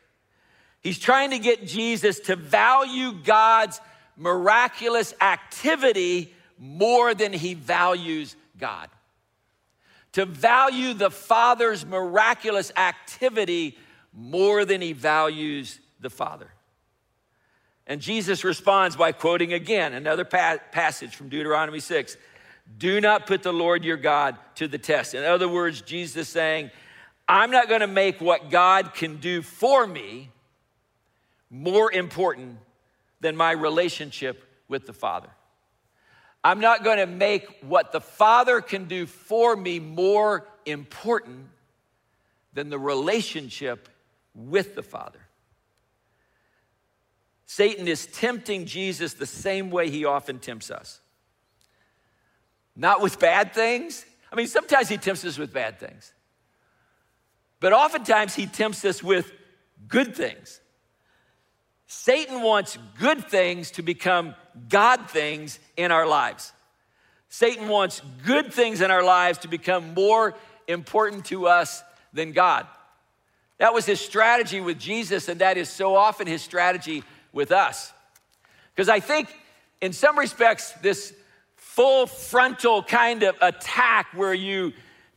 He's 0.81 0.99
trying 0.99 1.31
to 1.31 1.39
get 1.39 1.67
Jesus 1.67 2.21
to 2.21 2.37
value 2.37 3.13
God's 3.13 3.81
miraculous 4.17 5.15
activity 5.21 6.35
more 6.59 7.15
than 7.15 7.33
he 7.33 7.55
values 7.55 8.35
God. 8.59 8.89
To 10.13 10.25
value 10.25 10.95
the 10.95 11.11
Father's 11.11 11.85
miraculous 11.85 12.73
activity 12.77 13.77
more 14.13 14.65
than 14.65 14.81
he 14.81 14.93
values 14.93 15.79
the 16.01 16.11
Father. 16.11 16.51
And 17.87 18.01
Jesus 18.01 18.45
responds 18.45 18.97
by 18.97 19.13
quoting 19.13 19.53
again 19.53 19.95
another 19.95 20.25
pa- 20.25 20.59
passage 20.73 21.17
from 21.17 21.29
Deuteronomy 21.29 21.81
6 21.81 22.17
Do 22.77 23.01
not 23.01 23.27
put 23.27 23.43
the 23.43 23.53
Lord 23.53 23.85
your 23.85 23.97
God 23.97 24.37
to 24.57 24.69
the 24.69 24.79
test. 24.79 25.15
In 25.15 25.25
other 25.25 25.49
words, 25.49 25.81
Jesus 25.81 26.17
is 26.17 26.29
saying, 26.29 26.71
I'm 27.27 27.51
not 27.51 27.69
going 27.69 27.81
to 27.81 27.87
make 27.87 28.21
what 28.21 28.51
God 28.51 28.95
can 28.95 29.17
do 29.17 29.43
for 29.43 29.87
me 29.87 30.31
more 31.51 31.93
important 31.93 32.59
than 33.21 33.37
my 33.37 33.53
relationship 33.53 34.45
with 34.69 34.87
the 34.87 34.93
Father. 34.93 35.29
I'm 36.45 36.61
not 36.61 36.85
going 36.85 36.99
to 36.99 37.07
make 37.07 37.47
what 37.63 37.93
the 37.93 38.01
Father 38.01 38.61
can 38.61 38.85
do 38.85 39.07
for 39.07 39.57
me 39.57 39.81
more 39.81 40.47
important 40.65 41.47
than 42.53 42.71
the 42.71 42.79
relationship 42.79 43.89
with 44.35 44.75
the 44.75 44.83
Father. 44.83 45.21
Satan 47.47 47.89
is 47.89 48.07
tempting 48.07 48.67
Jesus 48.67 49.15
the 49.15 49.27
same 49.27 49.71
way 49.71 49.91
he 49.91 50.05
often 50.05 50.39
tempts 50.39 50.71
us. 50.71 51.01
Not 52.77 53.01
with 53.01 53.19
bad 53.19 53.53
things. 53.53 54.05
I 54.31 54.37
mean, 54.37 54.47
sometimes 54.47 54.89
he 54.89 54.99
tempts 54.99 55.25
us 55.25 55.39
with 55.39 55.53
bad 55.53 55.81
things. 55.81 56.13
But 57.59 57.73
oftentimes 57.73 58.35
he 58.35 58.47
tempts 58.47 58.85
us 58.85 59.03
with 59.03 59.33
good 59.89 60.15
things. 60.15 60.61
Satan 61.87 62.43
wants 62.43 62.79
good 62.99 63.25
things 63.25 63.71
to 63.73 63.83
become 63.83 64.35
God 64.69 65.11
things 65.11 65.59
in 65.77 65.93
our 65.93 66.07
lives. 66.07 66.53
Satan 67.29 67.69
wants 67.69 68.01
good 68.25 68.53
things 68.53 68.81
in 68.81 68.91
our 68.91 69.03
lives 69.03 69.39
to 69.41 69.49
become 69.49 69.95
more 69.95 70.35
important 70.67 71.27
to 71.27 71.47
us 71.47 71.83
than 72.13 72.33
God. 72.33 72.67
That 73.59 73.75
was 73.75 73.85
his 73.85 74.01
strategy 74.01 74.61
with 74.61 74.79
Jesus, 74.79 75.29
and 75.29 75.41
that 75.41 75.57
is 75.57 75.69
so 75.69 75.95
often 75.97 76.27
his 76.27 76.43
strategy 76.43 77.03
with 77.33 77.53
us. 77.53 77.93
Because 78.75 78.89
I 78.89 79.01
think, 79.01 79.29
in 79.81 79.93
some 79.93 80.19
respects, 80.19 80.73
this 80.81 81.13
full 81.57 82.07
frontal 82.07 82.83
kind 82.83 83.25
of 83.25 83.37
attack 83.41 84.09
where 84.15 84.35
you 84.35 84.73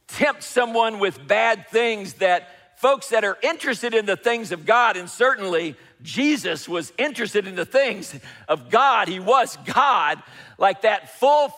tempt 0.07 0.43
someone 0.43 0.99
with 0.99 1.25
bad 1.27 1.67
things 1.69 2.13
that 2.15 2.79
folks 2.79 3.09
that 3.09 3.23
are 3.23 3.37
interested 3.43 3.93
in 3.93 4.05
the 4.05 4.17
things 4.17 4.51
of 4.51 4.65
God, 4.65 4.97
and 4.97 5.09
certainly 5.09 5.75
Jesus 6.03 6.67
was 6.67 6.91
interested 6.97 7.47
in 7.47 7.55
the 7.55 7.65
things 7.65 8.17
of 8.47 8.69
God, 8.69 9.07
he 9.07 9.19
was 9.19 9.57
God, 9.65 10.21
like 10.57 10.81
that 10.81 11.19
full 11.19 11.49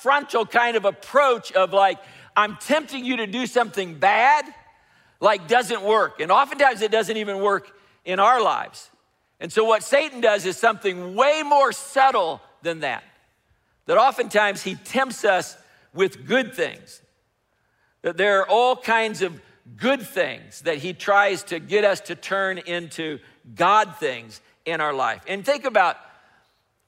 frontal 0.00 0.46
kind 0.46 0.76
of 0.76 0.84
approach 0.84 1.52
of 1.52 1.72
like, 1.72 1.98
I'm 2.36 2.56
tempting 2.56 3.04
you 3.04 3.18
to 3.18 3.26
do 3.26 3.46
something 3.46 3.94
bad, 3.94 4.44
like 5.20 5.48
doesn't 5.48 5.82
work. 5.82 6.20
And 6.20 6.30
oftentimes 6.30 6.82
it 6.82 6.90
doesn't 6.90 7.16
even 7.16 7.40
work 7.40 7.72
in 8.04 8.20
our 8.20 8.42
lives. 8.42 8.90
And 9.40 9.52
so 9.52 9.64
what 9.64 9.82
Satan 9.82 10.20
does 10.20 10.46
is 10.46 10.56
something 10.56 11.14
way 11.14 11.42
more 11.42 11.72
subtle 11.72 12.40
than 12.62 12.80
that. 12.80 13.04
That 13.86 13.98
oftentimes 13.98 14.62
he 14.62 14.74
tempts 14.74 15.24
us 15.24 15.56
with 15.94 16.26
good 16.26 16.54
things. 16.54 17.00
That 18.02 18.16
there 18.16 18.40
are 18.40 18.48
all 18.48 18.76
kinds 18.76 19.22
of 19.22 19.40
good 19.76 20.02
things 20.02 20.60
that 20.62 20.78
he 20.78 20.92
tries 20.92 21.42
to 21.44 21.58
get 21.58 21.84
us 21.84 22.00
to 22.02 22.14
turn 22.14 22.58
into 22.58 23.18
God 23.54 23.96
things 23.96 24.40
in 24.64 24.80
our 24.80 24.92
life. 24.92 25.22
And 25.26 25.44
think 25.44 25.64
about 25.64 25.96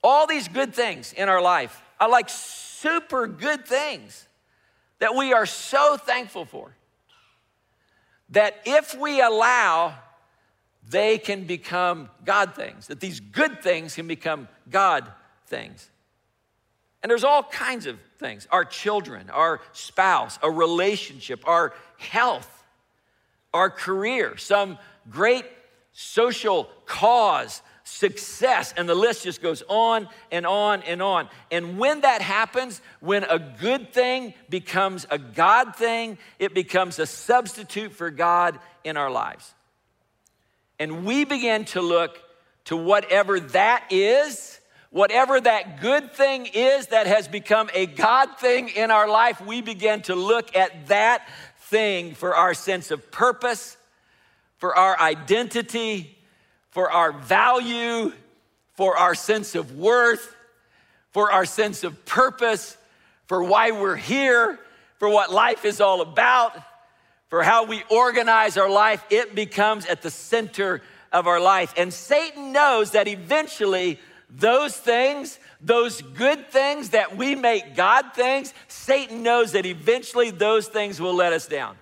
all 0.03 0.27
these 0.27 0.49
good 0.49 0.75
things 0.75 1.13
in 1.13 1.29
our 1.29 1.41
life 1.41 1.83
are 2.01 2.09
like 2.09 2.29
super 2.29 3.27
good 3.27 3.67
things 3.67 4.27
that 4.99 5.15
we 5.15 5.33
are 5.33 5.47
so 5.47 5.97
thankful 5.97 6.45
for. 6.45 6.75
That 8.31 8.57
if 8.67 8.97
we 8.99 9.21
allow, 9.21 9.95
they 10.89 11.19
can 11.19 11.45
become 11.45 12.11
God 12.25 12.55
things, 12.55 12.89
that 12.89 13.01
these 13.01 13.21
good 13.21 13.63
things 13.63 13.95
can 13.95 14.07
become 14.07 14.49
God 14.71 15.11
things. 15.47 15.89
And 17.03 17.11
there's 17.11 17.25
all 17.25 17.43
kinds 17.43 17.87
of 17.87 17.99
things 18.19 18.47
our 18.51 18.65
children, 18.65 19.31
our 19.31 19.61
spouse, 19.73 20.39
a 20.43 20.51
relationship, 20.51 21.47
our 21.47 21.73
health, 21.97 22.65
our 23.55 23.71
career, 23.71 24.37
some 24.37 24.79
great 25.09 25.45
social 26.01 26.71
cause, 26.87 27.61
success, 27.83 28.73
and 28.77 28.89
the 28.89 28.95
list 28.95 29.25
just 29.25 29.43
goes 29.43 29.65
on 29.67 30.07
and 30.31 30.47
on 30.47 30.81
and 30.85 31.03
on. 31.03 31.29
And 31.51 31.77
when 31.77 32.03
that 32.03 32.23
happens, 32.23 32.81
when 33.01 33.25
a 33.25 33.41
good 33.41 33.93
thing 33.93 34.33
becomes 34.49 35.09
a 35.11 35.19
God 35.19 35.75
thing, 35.75 36.17
it 36.39 36.55
becomes 36.55 37.01
a 37.01 37.07
substitute 37.07 37.91
for 37.91 38.11
God 38.11 38.61
in 38.85 38.97
our 38.97 39.11
lives. 39.11 39.53
And 40.79 41.05
we 41.05 41.25
begin 41.25 41.65
to 41.67 41.81
look 41.81 42.17
to 42.67 42.77
whatever 42.77 43.41
that 43.41 43.89
is, 43.91 44.61
whatever 44.91 45.41
that 45.41 45.81
good 45.81 46.13
thing 46.13 46.47
is 46.47 46.87
that 46.89 47.09
has 47.09 47.27
become 47.27 47.71
a 47.75 47.87
God 47.87 48.39
thing 48.39 48.69
in 48.69 48.93
our 48.93 49.09
life, 49.09 49.41
we 49.41 49.63
begin 49.63 50.03
to 50.03 50.15
look 50.15 50.55
at 50.55 50.87
that 50.87 51.29
thing 51.59 52.15
for 52.15 52.37
our 52.37 52.55
sense 52.55 52.93
of 52.93 53.11
purpose 53.11 53.78
for 54.59 54.77
our 54.77 54.99
identity, 55.01 56.17
for 56.71 56.91
our 56.91 57.13
value, 57.13 58.13
for 58.75 58.97
our 58.97 59.15
sense 59.15 59.55
of 59.55 59.77
worth, 59.77 60.37
for 61.11 61.33
our 61.33 61.45
sense 61.45 61.85
of 61.85 62.05
purpose, 62.05 62.77
for 63.27 63.43
why 63.43 63.71
we're 63.71 63.97
here, 63.97 64.59
for 64.99 65.09
what 65.09 65.33
life 65.33 65.65
is 65.65 65.81
all 65.81 66.01
about, 66.01 66.53
for 67.29 67.43
how 67.43 67.65
we 67.65 67.83
organize 67.91 68.57
our 68.57 68.71
life, 68.71 69.05
it 69.11 69.35
becomes 69.35 69.87
at 69.87 70.03
the 70.03 70.11
center 70.11 70.83
of 71.13 71.27
our 71.27 71.41
life. 71.41 71.75
And 71.77 71.93
Satan 71.93 72.53
knows 72.53 72.93
that 72.93 73.09
eventually 73.09 73.99
those 74.31 74.77
things, 74.77 75.39
those 75.61 76.03
good 76.03 76.49
things 76.51 76.91
that 76.91 77.17
we 77.17 77.35
make 77.35 77.75
God 77.75 78.13
things, 78.15 78.53
Satan 78.67 79.23
knows 79.23 79.53
that 79.53 79.67
eventually 79.67 80.31
those 80.31 80.69
things 80.69 81.01
will 81.01 81.15
let 81.15 81.33
us 81.33 81.47
down. 81.47 81.77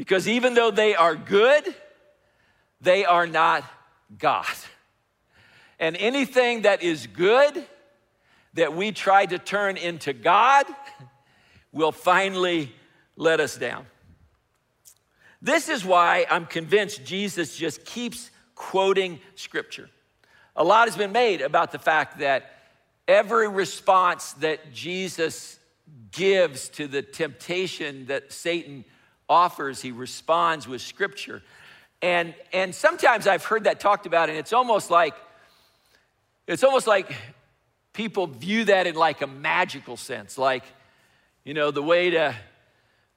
Because 0.00 0.26
even 0.26 0.54
though 0.54 0.70
they 0.70 0.94
are 0.94 1.14
good, 1.14 1.74
they 2.80 3.04
are 3.04 3.26
not 3.26 3.64
God. 4.16 4.46
And 5.78 5.94
anything 5.94 6.62
that 6.62 6.82
is 6.82 7.06
good 7.06 7.66
that 8.54 8.74
we 8.74 8.92
try 8.92 9.26
to 9.26 9.38
turn 9.38 9.76
into 9.76 10.14
God 10.14 10.64
will 11.70 11.92
finally 11.92 12.72
let 13.16 13.40
us 13.40 13.58
down. 13.58 13.84
This 15.42 15.68
is 15.68 15.84
why 15.84 16.24
I'm 16.30 16.46
convinced 16.46 17.04
Jesus 17.04 17.54
just 17.54 17.84
keeps 17.84 18.30
quoting 18.54 19.20
scripture. 19.34 19.90
A 20.56 20.64
lot 20.64 20.88
has 20.88 20.96
been 20.96 21.12
made 21.12 21.42
about 21.42 21.72
the 21.72 21.78
fact 21.78 22.20
that 22.20 22.50
every 23.06 23.48
response 23.48 24.32
that 24.32 24.72
Jesus 24.72 25.58
gives 26.10 26.70
to 26.70 26.88
the 26.88 27.02
temptation 27.02 28.06
that 28.06 28.32
Satan 28.32 28.86
offers, 29.30 29.80
he 29.80 29.92
responds 29.92 30.68
with 30.68 30.82
scripture. 30.82 31.40
And, 32.02 32.34
and 32.52 32.74
sometimes 32.74 33.26
I've 33.26 33.44
heard 33.44 33.64
that 33.64 33.80
talked 33.80 34.04
about, 34.04 34.28
and 34.28 34.36
it's 34.36 34.52
almost 34.52 34.90
like 34.90 35.14
it's 36.46 36.64
almost 36.64 36.88
like 36.88 37.14
people 37.92 38.26
view 38.26 38.64
that 38.64 38.88
in 38.88 38.96
like 38.96 39.22
a 39.22 39.26
magical 39.28 39.96
sense, 39.96 40.36
like, 40.36 40.64
you 41.44 41.54
know, 41.54 41.70
the 41.70 41.82
way 41.82 42.10
to 42.10 42.34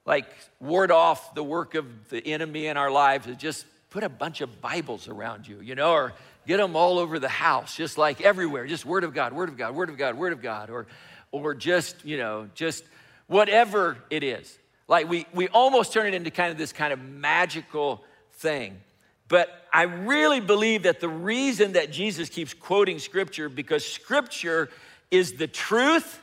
like 0.06 0.26
ward 0.60 0.92
off 0.92 1.34
the 1.34 1.42
work 1.42 1.74
of 1.74 2.08
the 2.10 2.24
enemy 2.24 2.66
in 2.66 2.76
our 2.76 2.92
lives 2.92 3.26
is 3.26 3.36
just 3.36 3.66
put 3.90 4.04
a 4.04 4.08
bunch 4.08 4.40
of 4.40 4.60
Bibles 4.60 5.08
around 5.08 5.48
you, 5.48 5.60
you 5.60 5.74
know, 5.74 5.92
or 5.92 6.12
get 6.46 6.58
them 6.58 6.76
all 6.76 6.98
over 6.98 7.18
the 7.18 7.28
house, 7.28 7.76
just 7.76 7.98
like 7.98 8.20
everywhere, 8.20 8.66
just 8.66 8.84
word 8.84 9.02
of 9.02 9.14
God, 9.14 9.32
word 9.32 9.48
of 9.48 9.56
God, 9.56 9.74
word 9.74 9.90
of 9.90 9.98
God, 9.98 10.16
word 10.16 10.32
of 10.32 10.40
God, 10.40 10.70
or 10.70 10.86
or 11.32 11.54
just, 11.54 12.04
you 12.04 12.16
know, 12.16 12.48
just 12.54 12.84
whatever 13.26 13.96
it 14.10 14.22
is. 14.22 14.56
Like 14.88 15.08
we 15.08 15.26
we 15.32 15.48
almost 15.48 15.92
turn 15.92 16.06
it 16.06 16.14
into 16.14 16.30
kind 16.30 16.50
of 16.50 16.58
this 16.58 16.72
kind 16.72 16.92
of 16.92 17.00
magical 17.00 18.04
thing. 18.32 18.80
But 19.28 19.48
I 19.72 19.82
really 19.82 20.40
believe 20.40 20.82
that 20.82 21.00
the 21.00 21.08
reason 21.08 21.72
that 21.72 21.90
Jesus 21.90 22.28
keeps 22.28 22.52
quoting 22.52 22.98
scripture 22.98 23.48
because 23.48 23.84
scripture 23.84 24.68
is 25.10 25.34
the 25.34 25.46
truth 25.46 26.20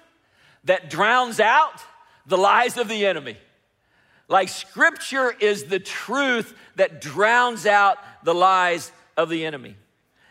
that 0.65 0.89
drowns 0.89 1.39
out 1.39 1.81
the 2.27 2.37
lies 2.37 2.77
of 2.77 2.87
the 2.87 3.05
enemy. 3.05 3.37
Like 4.27 4.49
scripture 4.49 5.33
is 5.39 5.65
the 5.65 5.79
truth 5.79 6.53
that 6.75 7.01
drowns 7.01 7.65
out 7.65 7.97
the 8.23 8.33
lies 8.33 8.91
of 9.17 9.29
the 9.29 9.45
enemy. 9.45 9.75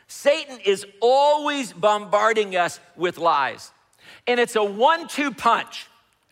Satan 0.07 0.59
is 0.65 0.87
always 1.01 1.73
bombarding 1.73 2.57
us 2.57 2.81
with 2.97 3.19
lies. 3.19 3.73
And 4.27 4.41
it's 4.41 4.57
a 4.57 4.65
one 4.65 5.09
two 5.09 5.33
punch. 5.33 5.87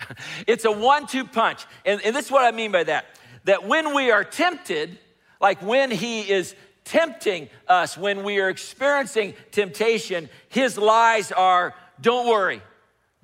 it's 0.46 0.64
a 0.64 0.72
one 0.72 1.06
two 1.06 1.24
punch. 1.24 1.66
And, 1.84 2.00
and 2.04 2.14
this 2.14 2.26
is 2.26 2.30
what 2.30 2.44
I 2.44 2.56
mean 2.56 2.72
by 2.72 2.84
that 2.84 3.06
that 3.44 3.66
when 3.66 3.94
we 3.94 4.10
are 4.10 4.24
tempted, 4.24 4.98
like 5.40 5.62
when 5.62 5.90
he 5.90 6.28
is 6.30 6.54
tempting 6.84 7.48
us, 7.66 7.96
when 7.96 8.22
we 8.22 8.40
are 8.40 8.50
experiencing 8.50 9.34
temptation, 9.52 10.28
his 10.48 10.76
lies 10.76 11.32
are 11.32 11.74
don't 12.00 12.28
worry, 12.28 12.60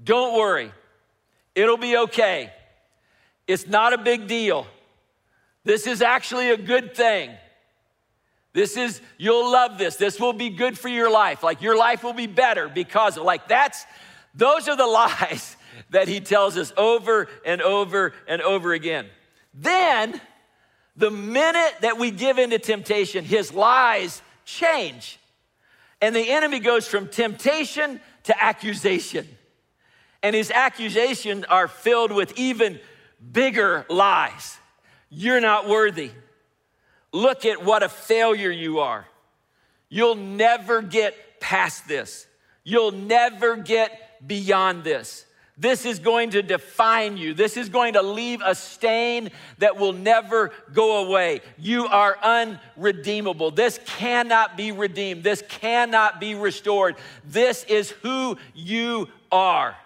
don't 0.02 0.36
worry, 0.36 0.72
it'll 1.54 1.76
be 1.76 1.96
okay. 1.96 2.52
It's 3.46 3.66
not 3.66 3.92
a 3.92 3.98
big 3.98 4.26
deal. 4.26 4.66
This 5.64 5.86
is 5.86 6.02
actually 6.02 6.50
a 6.50 6.56
good 6.56 6.94
thing. 6.94 7.30
This 8.54 8.76
is, 8.76 9.00
you'll 9.18 9.50
love 9.50 9.78
this. 9.78 9.96
This 9.96 10.20
will 10.20 10.32
be 10.32 10.48
good 10.48 10.78
for 10.78 10.88
your 10.88 11.10
life. 11.10 11.42
Like 11.42 11.60
your 11.60 11.76
life 11.76 12.04
will 12.04 12.12
be 12.14 12.26
better 12.26 12.68
because 12.68 13.16
of, 13.16 13.24
like, 13.24 13.48
that's, 13.48 13.84
those 14.34 14.68
are 14.68 14.76
the 14.76 14.86
lies 14.86 15.56
that 15.90 16.08
he 16.08 16.20
tells 16.20 16.56
us 16.56 16.72
over 16.76 17.28
and 17.44 17.62
over 17.62 18.12
and 18.26 18.42
over 18.42 18.72
again. 18.72 19.06
Then, 19.52 20.20
the 20.96 21.10
minute 21.10 21.74
that 21.80 21.98
we 21.98 22.10
give 22.10 22.38
into 22.38 22.58
temptation, 22.58 23.24
his 23.24 23.52
lies 23.52 24.22
change. 24.44 25.18
And 26.00 26.14
the 26.14 26.30
enemy 26.30 26.60
goes 26.60 26.86
from 26.86 27.08
temptation 27.08 28.00
to 28.24 28.44
accusation. 28.44 29.26
And 30.22 30.34
his 30.34 30.50
accusations 30.50 31.44
are 31.44 31.68
filled 31.68 32.12
with 32.12 32.38
even 32.38 32.80
bigger 33.32 33.86
lies. 33.88 34.56
You're 35.10 35.40
not 35.40 35.68
worthy. 35.68 36.10
Look 37.12 37.44
at 37.44 37.64
what 37.64 37.82
a 37.82 37.88
failure 37.88 38.50
you 38.50 38.80
are. 38.80 39.06
You'll 39.88 40.16
never 40.16 40.82
get 40.82 41.40
past 41.40 41.86
this. 41.86 42.26
You'll 42.64 42.90
never 42.90 43.56
get 43.56 44.26
beyond 44.26 44.82
this. 44.82 45.24
This 45.56 45.84
is 45.84 46.00
going 46.00 46.30
to 46.30 46.42
define 46.42 47.16
you. 47.16 47.32
This 47.32 47.56
is 47.56 47.68
going 47.68 47.92
to 47.92 48.02
leave 48.02 48.40
a 48.44 48.54
stain 48.54 49.30
that 49.58 49.76
will 49.76 49.92
never 49.92 50.50
go 50.72 51.06
away. 51.06 51.42
You 51.58 51.86
are 51.86 52.18
unredeemable. 52.22 53.52
This 53.52 53.78
cannot 53.86 54.56
be 54.56 54.72
redeemed. 54.72 55.22
This 55.22 55.42
cannot 55.48 56.18
be 56.18 56.34
restored. 56.34 56.96
This 57.24 57.64
is 57.64 57.90
who 57.90 58.36
you 58.54 59.08
are 59.30 59.76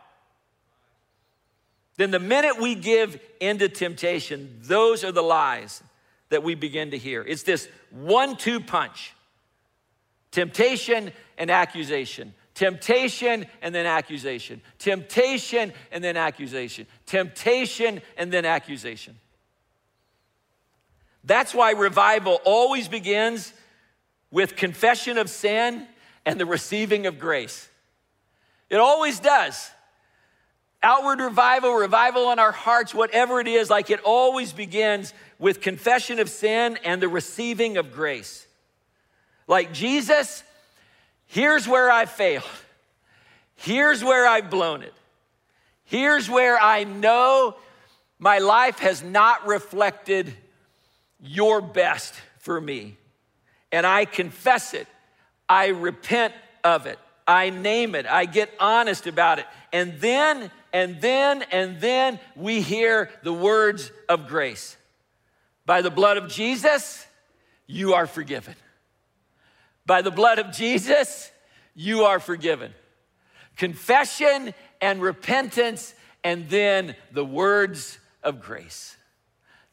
then 1.99 2.13
the 2.13 2.21
minute 2.21 2.59
we 2.59 2.77
give 2.77 3.21
into 3.41 3.69
temptation, 3.69 4.57
those 4.63 5.05
are 5.05 5.13
the 5.13 5.23
lies 5.23 5.83
that 6.31 6.45
we 6.45 6.55
begin 6.55 6.93
to 6.93 6.99
hear. 6.99 7.23
It's 7.23 7.43
this 7.43 7.69
one 7.91 8.37
two 8.37 8.61
punch 8.61 9.13
temptation 10.31 11.13
and 11.37 11.51
accusation. 11.51 12.35
Temptation 12.59 13.47
and 13.63 13.73
then 13.73 13.87
accusation. 13.87 14.61
Temptation 14.81 15.73
and 15.93 16.03
then 16.03 16.17
accusation. 16.17 16.89
Temptation 17.07 18.03
and 18.17 18.33
then 18.33 18.45
accusation. 18.45 19.17
That's 21.23 21.55
why 21.55 21.71
revival 21.71 22.41
always 22.45 22.89
begins 22.89 23.53
with 24.33 24.57
confession 24.57 25.19
of 25.19 25.31
sin 25.31 25.87
and 26.27 26.41
the 26.41 26.47
receiving 26.47 27.07
of 27.07 27.21
grace. 27.21 27.69
It 28.69 28.79
always 28.79 29.21
does 29.21 29.71
outward 30.83 31.21
revival, 31.21 31.75
revival 31.75 32.33
in 32.33 32.41
our 32.41 32.51
hearts, 32.51 32.93
whatever 32.93 33.39
it 33.39 33.47
is, 33.47 33.71
like 33.71 33.89
it 33.89 34.01
always 34.01 34.53
begins 34.53 35.15
with 35.39 35.61
confession 35.61 36.19
of 36.19 36.29
sin 36.29 36.77
and 36.83 37.01
the 37.01 37.09
receiving 37.09 37.77
of 37.77 37.93
grace. 37.93 38.49
Like 39.47 39.73
Jesus, 39.73 40.43
here's 41.29 41.69
where 41.69 41.91
I 41.91 42.05
failed. 42.07 42.45
Here's 43.55 44.03
where 44.03 44.27
I've 44.27 44.51
blown 44.51 44.83
it. 44.83 44.95
Here's 45.85 46.29
where 46.29 46.59
I 46.59 46.85
know 46.85 47.57
my 48.19 48.39
life 48.39 48.81
has 48.81 49.03
not 49.03 49.47
reflected 49.47 50.35
your 51.21 51.61
best 51.61 52.15
for 52.39 52.61
me. 52.61 52.97
And 53.73 53.87
I 53.87 54.05
confess 54.05 54.75
it. 54.75 54.87
I 55.49 55.69
repent 55.69 56.35
of 56.63 56.87
it. 56.87 56.99
I 57.27 57.51
name 57.51 57.95
it. 57.95 58.07
I 58.07 58.25
get 58.25 58.51
honest 58.61 59.07
about 59.07 59.39
it. 59.39 59.47
And 59.73 60.01
then 60.01 60.51
and 60.73 61.01
then 61.01 61.43
and 61.51 61.81
then 61.81 62.21
we 62.37 62.61
hear 62.61 63.11
the 63.23 63.33
words 63.33 63.91
of 64.09 64.29
grace. 64.29 64.77
By 65.67 65.83
the 65.83 65.91
blood 65.91 66.17
of 66.17 66.29
Jesus, 66.29 67.07
you 67.67 67.95
are 67.95 68.07
forgiven. 68.07 68.55
By 69.89 70.03
the 70.03 70.11
blood 70.11 70.39
of 70.39 70.53
Jesus, 70.53 71.33
you 71.75 72.05
are 72.05 72.21
forgiven. 72.21 72.75
Confession 73.57 74.53
and 74.83 75.01
repentance, 75.01 75.95
and 76.23 76.47
then 76.51 76.95
the 77.11 77.25
words 77.25 77.99
of 78.23 78.43
grace. 78.43 78.99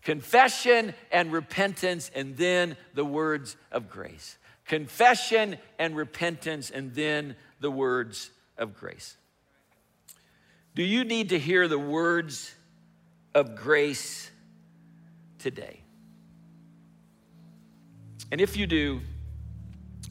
Confession 0.04 0.93
and 1.12 1.34
repentance, 1.34 2.10
and 2.15 2.38
then 2.38 2.78
the 2.93 3.04
words 3.04 3.58
of 3.73 3.89
grace. 3.89 4.38
Confession 4.63 5.58
and 5.78 5.97
repentance, 5.97 6.71
and 6.71 6.95
then 6.95 7.36
the 7.60 7.69
words 7.69 8.32
of 8.58 8.73
grace. 8.73 9.17
Do 10.75 10.84
you 10.84 11.04
need 11.04 11.28
to 11.30 11.38
hear 11.38 11.67
the 11.67 11.78
words 11.78 12.56
of 13.34 13.58
grace 13.58 14.32
today? 15.39 15.82
And 18.32 18.39
if 18.39 18.56
you 18.56 18.65
do, 18.65 19.01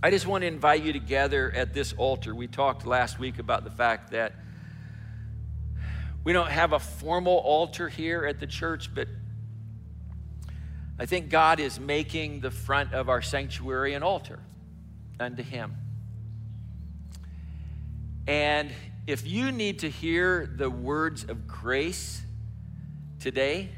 I 0.04 0.10
just 0.10 0.26
want 0.26 0.42
to 0.42 0.46
invite 0.46 0.82
you 0.82 0.92
together 0.92 1.50
at 1.56 1.72
this 1.72 1.94
altar. 1.94 2.34
We 2.34 2.46
talked 2.46 2.84
last 2.84 3.18
week 3.18 3.38
about 3.38 3.64
the 3.64 3.70
fact 3.70 4.10
that 4.10 4.34
we 6.24 6.34
don't 6.34 6.50
have 6.50 6.74
a 6.74 6.78
formal 6.78 7.38
altar 7.38 7.88
here 7.88 8.26
at 8.26 8.38
the 8.38 8.46
church, 8.46 8.94
but 8.94 9.08
I 10.98 11.06
think 11.06 11.30
God 11.30 11.58
is 11.58 11.80
making 11.80 12.40
the 12.40 12.50
front 12.50 12.92
of 12.92 13.08
our 13.08 13.22
sanctuary 13.22 13.94
an 13.94 14.02
altar 14.02 14.40
unto 15.18 15.42
Him. 15.42 15.74
And 18.26 18.72
if 19.06 19.26
you 19.26 19.52
need 19.52 19.78
to 19.78 19.88
hear 19.88 20.44
the 20.54 20.68
words 20.68 21.24
of 21.24 21.48
grace 21.48 22.20
today, 23.20 23.70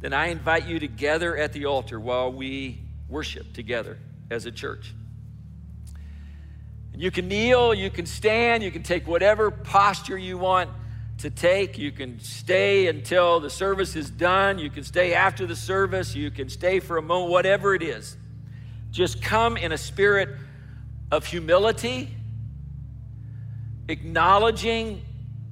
then 0.00 0.14
I 0.14 0.28
invite 0.28 0.64
you 0.66 0.78
to 0.78 0.88
gather 0.88 1.36
at 1.36 1.52
the 1.52 1.66
altar 1.66 2.00
while 2.00 2.32
we 2.32 2.80
worship 3.06 3.52
together 3.52 3.98
as 4.30 4.46
a 4.46 4.52
church. 4.52 4.94
You 6.96 7.10
can 7.10 7.26
kneel, 7.26 7.74
you 7.74 7.90
can 7.90 8.06
stand, 8.06 8.62
you 8.62 8.70
can 8.70 8.82
take 8.82 9.06
whatever 9.06 9.50
posture 9.50 10.16
you 10.16 10.38
want 10.38 10.70
to 11.18 11.30
take. 11.30 11.78
You 11.78 11.90
can 11.90 12.20
stay 12.20 12.86
until 12.86 13.40
the 13.40 13.50
service 13.50 13.96
is 13.96 14.10
done. 14.10 14.58
You 14.58 14.70
can 14.70 14.84
stay 14.84 15.14
after 15.14 15.46
the 15.46 15.56
service. 15.56 16.14
You 16.14 16.30
can 16.30 16.48
stay 16.48 16.80
for 16.80 16.96
a 16.96 17.02
moment, 17.02 17.30
whatever 17.30 17.74
it 17.74 17.82
is. 17.82 18.16
Just 18.90 19.22
come 19.22 19.56
in 19.56 19.72
a 19.72 19.78
spirit 19.78 20.28
of 21.10 21.26
humility, 21.26 22.10
acknowledging 23.88 25.02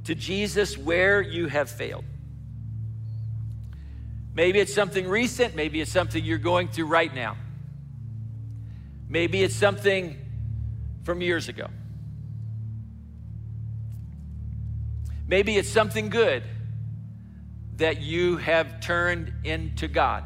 to 0.04 0.14
Jesus 0.14 0.78
where 0.78 1.20
you 1.20 1.48
have 1.48 1.68
failed. 1.70 2.04
Maybe 4.34 4.60
it's 4.60 4.72
something 4.72 5.08
recent, 5.08 5.54
maybe 5.54 5.80
it's 5.80 5.92
something 5.92 6.24
you're 6.24 6.38
going 6.38 6.68
through 6.68 6.86
right 6.86 7.12
now. 7.14 7.36
Maybe 9.12 9.42
it's 9.42 9.54
something 9.54 10.16
from 11.04 11.20
years 11.20 11.50
ago. 11.50 11.68
Maybe 15.28 15.58
it's 15.58 15.68
something 15.68 16.08
good 16.08 16.42
that 17.76 18.00
you 18.00 18.38
have 18.38 18.80
turned 18.80 19.30
into 19.44 19.86
God. 19.86 20.24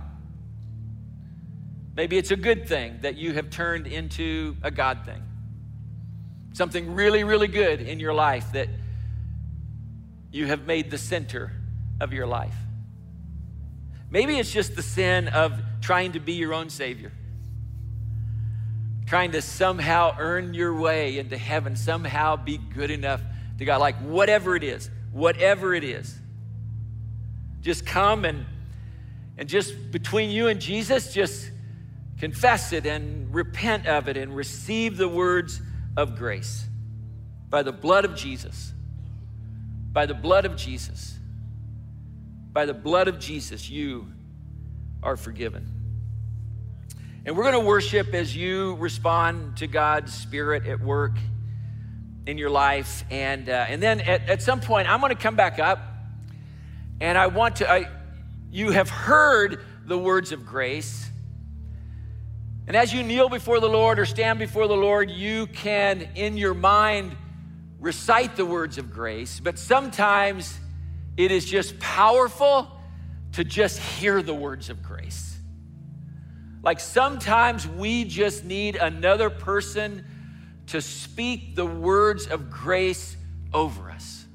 Maybe 1.96 2.16
it's 2.16 2.30
a 2.30 2.36
good 2.36 2.68
thing 2.68 2.98
that 3.00 3.16
you 3.16 3.32
have 3.32 3.50
turned 3.50 3.88
into 3.88 4.56
a 4.62 4.70
God 4.70 5.04
thing. 5.04 5.22
Something 6.52 6.94
really, 6.94 7.24
really 7.24 7.48
good 7.48 7.80
in 7.80 7.98
your 7.98 8.14
life 8.14 8.52
that 8.52 8.68
you 10.30 10.46
have 10.46 10.64
made 10.64 10.92
the 10.92 10.98
center 10.98 11.50
of 12.00 12.12
your 12.12 12.28
life. 12.28 12.54
Maybe 14.12 14.38
it's 14.38 14.52
just 14.52 14.76
the 14.76 14.82
sin 14.82 15.26
of 15.26 15.60
trying 15.80 16.12
to 16.12 16.20
be 16.20 16.34
your 16.34 16.54
own 16.54 16.70
Savior, 16.70 17.10
trying 19.06 19.32
to 19.32 19.42
somehow 19.42 20.16
earn 20.18 20.54
your 20.54 20.74
way 20.74 21.18
into 21.18 21.36
heaven, 21.36 21.76
somehow 21.76 22.36
be 22.36 22.58
good 22.58 22.90
enough 22.90 23.20
to 23.58 23.64
God. 23.64 23.80
Like, 23.80 23.96
whatever 23.96 24.56
it 24.56 24.64
is, 24.64 24.90
whatever 25.12 25.74
it 25.74 25.84
is, 25.84 26.18
just 27.62 27.86
come 27.86 28.24
and, 28.24 28.44
and 29.38 29.48
just 29.48 29.90
between 29.90 30.30
you 30.30 30.48
and 30.48 30.60
Jesus, 30.60 31.12
just 31.12 31.50
confess 32.18 32.72
it 32.72 32.86
and 32.86 33.34
repent 33.34 33.86
of 33.86 34.08
it 34.08 34.16
and 34.16 34.34
receive 34.34 34.96
the 34.96 35.08
words 35.08 35.60
of 35.96 36.16
grace 36.16 36.64
by 37.48 37.62
the 37.62 37.72
blood 37.72 38.04
of 38.04 38.14
Jesus. 38.16 38.72
By 39.92 40.06
the 40.06 40.14
blood 40.14 40.44
of 40.44 40.56
Jesus 40.56 41.16
by 42.56 42.64
the 42.64 42.72
blood 42.72 43.06
of 43.06 43.18
Jesus, 43.18 43.68
you 43.68 44.10
are 45.02 45.18
forgiven. 45.18 45.75
And 47.26 47.36
we're 47.36 47.42
going 47.42 47.54
to 47.54 47.68
worship 47.68 48.14
as 48.14 48.36
you 48.36 48.76
respond 48.76 49.56
to 49.56 49.66
God's 49.66 50.14
Spirit 50.14 50.64
at 50.64 50.80
work 50.80 51.18
in 52.24 52.38
your 52.38 52.50
life. 52.50 53.02
And, 53.10 53.48
uh, 53.48 53.66
and 53.68 53.82
then 53.82 54.00
at, 54.00 54.28
at 54.28 54.42
some 54.42 54.60
point, 54.60 54.88
I'm 54.88 55.00
going 55.00 55.10
to 55.10 55.20
come 55.20 55.34
back 55.34 55.58
up 55.58 55.80
and 57.00 57.18
I 57.18 57.26
want 57.26 57.56
to, 57.56 57.68
I, 57.68 57.90
you 58.52 58.70
have 58.70 58.88
heard 58.88 59.60
the 59.86 59.98
words 59.98 60.30
of 60.30 60.46
grace. 60.46 61.10
And 62.68 62.76
as 62.76 62.94
you 62.94 63.02
kneel 63.02 63.28
before 63.28 63.58
the 63.58 63.68
Lord 63.68 63.98
or 63.98 64.06
stand 64.06 64.38
before 64.38 64.68
the 64.68 64.76
Lord, 64.76 65.10
you 65.10 65.48
can, 65.48 66.02
in 66.14 66.36
your 66.36 66.54
mind, 66.54 67.16
recite 67.80 68.36
the 68.36 68.46
words 68.46 68.78
of 68.78 68.92
grace. 68.92 69.40
But 69.40 69.58
sometimes 69.58 70.56
it 71.16 71.32
is 71.32 71.44
just 71.44 71.76
powerful 71.80 72.70
to 73.32 73.42
just 73.42 73.80
hear 73.80 74.22
the 74.22 74.34
words 74.34 74.70
of 74.70 74.80
grace. 74.80 75.35
Like 76.66 76.80
sometimes 76.80 77.64
we 77.64 78.02
just 78.02 78.44
need 78.44 78.74
another 78.74 79.30
person 79.30 80.04
to 80.66 80.80
speak 80.80 81.54
the 81.54 81.64
words 81.64 82.26
of 82.26 82.50
grace 82.50 83.16
over 83.54 83.88
us. 83.88 84.26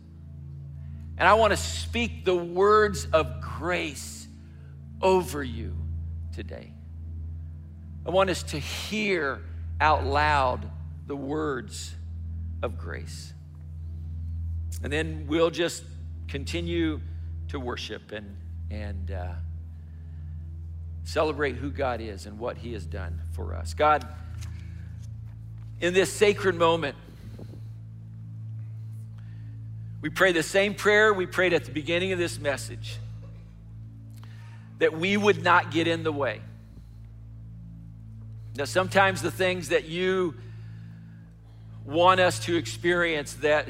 And 1.18 1.28
I 1.28 1.34
want 1.34 1.52
to 1.52 1.58
speak 1.58 2.24
the 2.24 2.34
words 2.34 3.06
of 3.12 3.42
grace 3.42 4.30
over 5.02 5.44
you 5.44 5.76
today. 6.34 6.72
I 8.06 8.12
want 8.12 8.30
us 8.30 8.44
to 8.44 8.60
hear 8.60 9.42
out 9.82 10.06
loud 10.06 10.72
the 11.08 11.18
words 11.18 11.94
of 12.64 12.78
grace. 12.78 13.34
And 14.82 14.94
then 14.94 15.26
we'll 15.28 15.52
just 15.52 15.84
continue 16.30 17.02
to 17.50 17.60
worship 17.60 18.14
and, 18.14 18.38
and 18.70 19.12
uh, 19.12 19.34
celebrate 21.04 21.56
who 21.56 21.70
God 21.70 22.02
is 22.02 22.26
and 22.26 22.40
what 22.40 22.58
He 22.58 22.74
has 22.74 22.86
done 22.86 23.22
for 23.32 23.56
us. 23.56 23.74
God, 23.74 24.08
in 25.80 25.94
this 25.94 26.12
sacred 26.12 26.56
moment, 26.56 26.96
we 30.02 30.10
pray 30.10 30.32
the 30.32 30.44
same 30.44 30.74
prayer 30.74 31.14
we 31.14 31.26
prayed 31.26 31.54
at 31.54 31.66
the 31.66 31.72
beginning 31.72 32.12
of 32.12 32.20
this 32.20 32.40
message 32.40 32.98
that 34.80 34.98
we 34.98 35.16
would 35.16 35.44
not 35.44 35.72
get 35.72 35.88
in 35.88 36.04
the 36.04 36.12
way. 36.12 36.42
Now, 38.56 38.66
sometimes 38.66 39.22
the 39.22 39.32
things 39.32 39.70
that 39.70 39.88
you 39.88 40.34
want 41.86 42.20
us 42.20 42.40
to 42.46 42.56
experience 42.56 43.34
that 43.36 43.68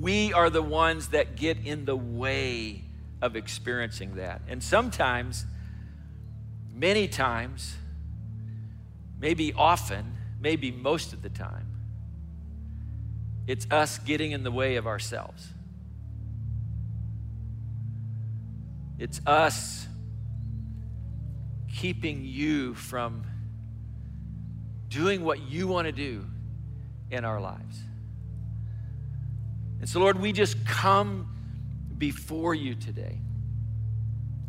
we 0.00 0.32
are 0.32 0.50
the 0.50 0.62
ones 0.62 1.08
that 1.08 1.36
get 1.36 1.58
in 1.64 1.84
the 1.84 1.96
way 1.96 2.82
of 3.22 3.36
experiencing 3.36 4.16
that. 4.16 4.42
And 4.48 4.62
sometimes, 4.62 5.46
many 6.74 7.06
times, 7.08 7.76
maybe 9.20 9.52
often, 9.52 10.16
maybe 10.40 10.70
most 10.70 11.12
of 11.12 11.22
the 11.22 11.30
time, 11.30 11.68
it's 13.46 13.66
us 13.70 13.98
getting 13.98 14.32
in 14.32 14.42
the 14.42 14.50
way 14.50 14.76
of 14.76 14.86
ourselves. 14.86 15.48
It's 18.98 19.20
us 19.26 19.86
keeping 21.74 22.24
you 22.24 22.74
from 22.74 23.24
doing 24.88 25.24
what 25.24 25.42
you 25.42 25.66
want 25.66 25.86
to 25.86 25.92
do 25.92 26.24
in 27.10 27.24
our 27.24 27.40
lives. 27.40 27.78
And 29.80 29.88
so, 29.88 30.00
Lord, 30.00 30.18
we 30.18 30.32
just 30.32 30.64
come 30.64 31.28
before 31.98 32.54
you 32.54 32.74
today. 32.74 33.20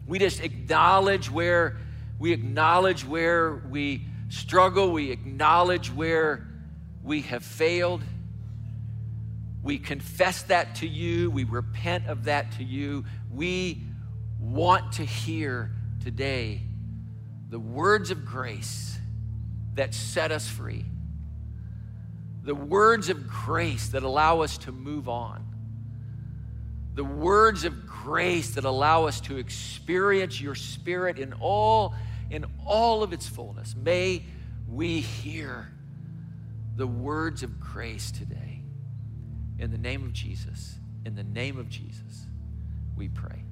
We 0.08 0.20
just 0.20 0.42
acknowledge 0.42 1.30
where 1.30 1.78
we 2.20 2.32
acknowledge 2.32 3.06
where 3.06 3.56
we 3.70 4.06
struggle, 4.30 4.92
we 4.92 5.12
acknowledge 5.12 5.92
where 5.92 6.48
we 7.04 7.22
have 7.22 7.44
failed. 7.44 8.02
We 9.62 9.80
confess 9.80 10.44
that 10.44 10.76
to 10.76 10.88
you, 10.88 11.32
we 11.32 11.44
repent 11.44 12.08
of 12.08 12.26
that 12.26 12.54
to 12.54 12.64
you. 12.64 13.06
We 13.32 13.84
want 14.40 14.94
to 14.94 15.06
hear 15.06 15.72
today 16.04 16.62
the 17.50 17.60
words 17.60 18.12
of 18.12 18.26
grace 18.26 18.98
that 19.74 19.94
set 19.94 20.32
us 20.32 20.48
free 20.48 20.86
the 22.46 22.56
words 22.56 23.10
of 23.10 23.28
grace 23.28 23.90
that 23.90 24.04
allow 24.04 24.42
us 24.42 24.60
to 24.60 24.72
move 24.72 25.10
on, 25.10 25.44
the 26.96 27.04
words 27.04 27.66
of 27.66 27.86
grace 27.86 28.56
that 28.56 28.64
allow 28.64 29.06
us 29.06 29.20
to 29.22 29.38
experience 29.38 30.40
your 30.42 30.56
spirit 30.56 31.20
in 31.20 31.34
all 31.34 31.94
in 32.32 32.46
all 32.66 33.04
of 33.04 33.14
its 33.14 33.28
fullness. 33.28 33.76
May 33.76 34.24
we 34.68 35.02
hear 35.02 35.72
the 36.76 36.88
words 36.88 37.44
of 37.44 37.60
grace 37.60 38.12
today. 38.12 38.62
In 39.60 39.72
the 39.72 39.78
name 39.78 40.04
of 40.04 40.12
Jesus, 40.12 40.76
in 41.06 41.16
the 41.16 41.24
name 41.24 41.58
of 41.58 41.70
Jesus, 41.70 42.26
we 42.98 43.10
pray. 43.10 43.44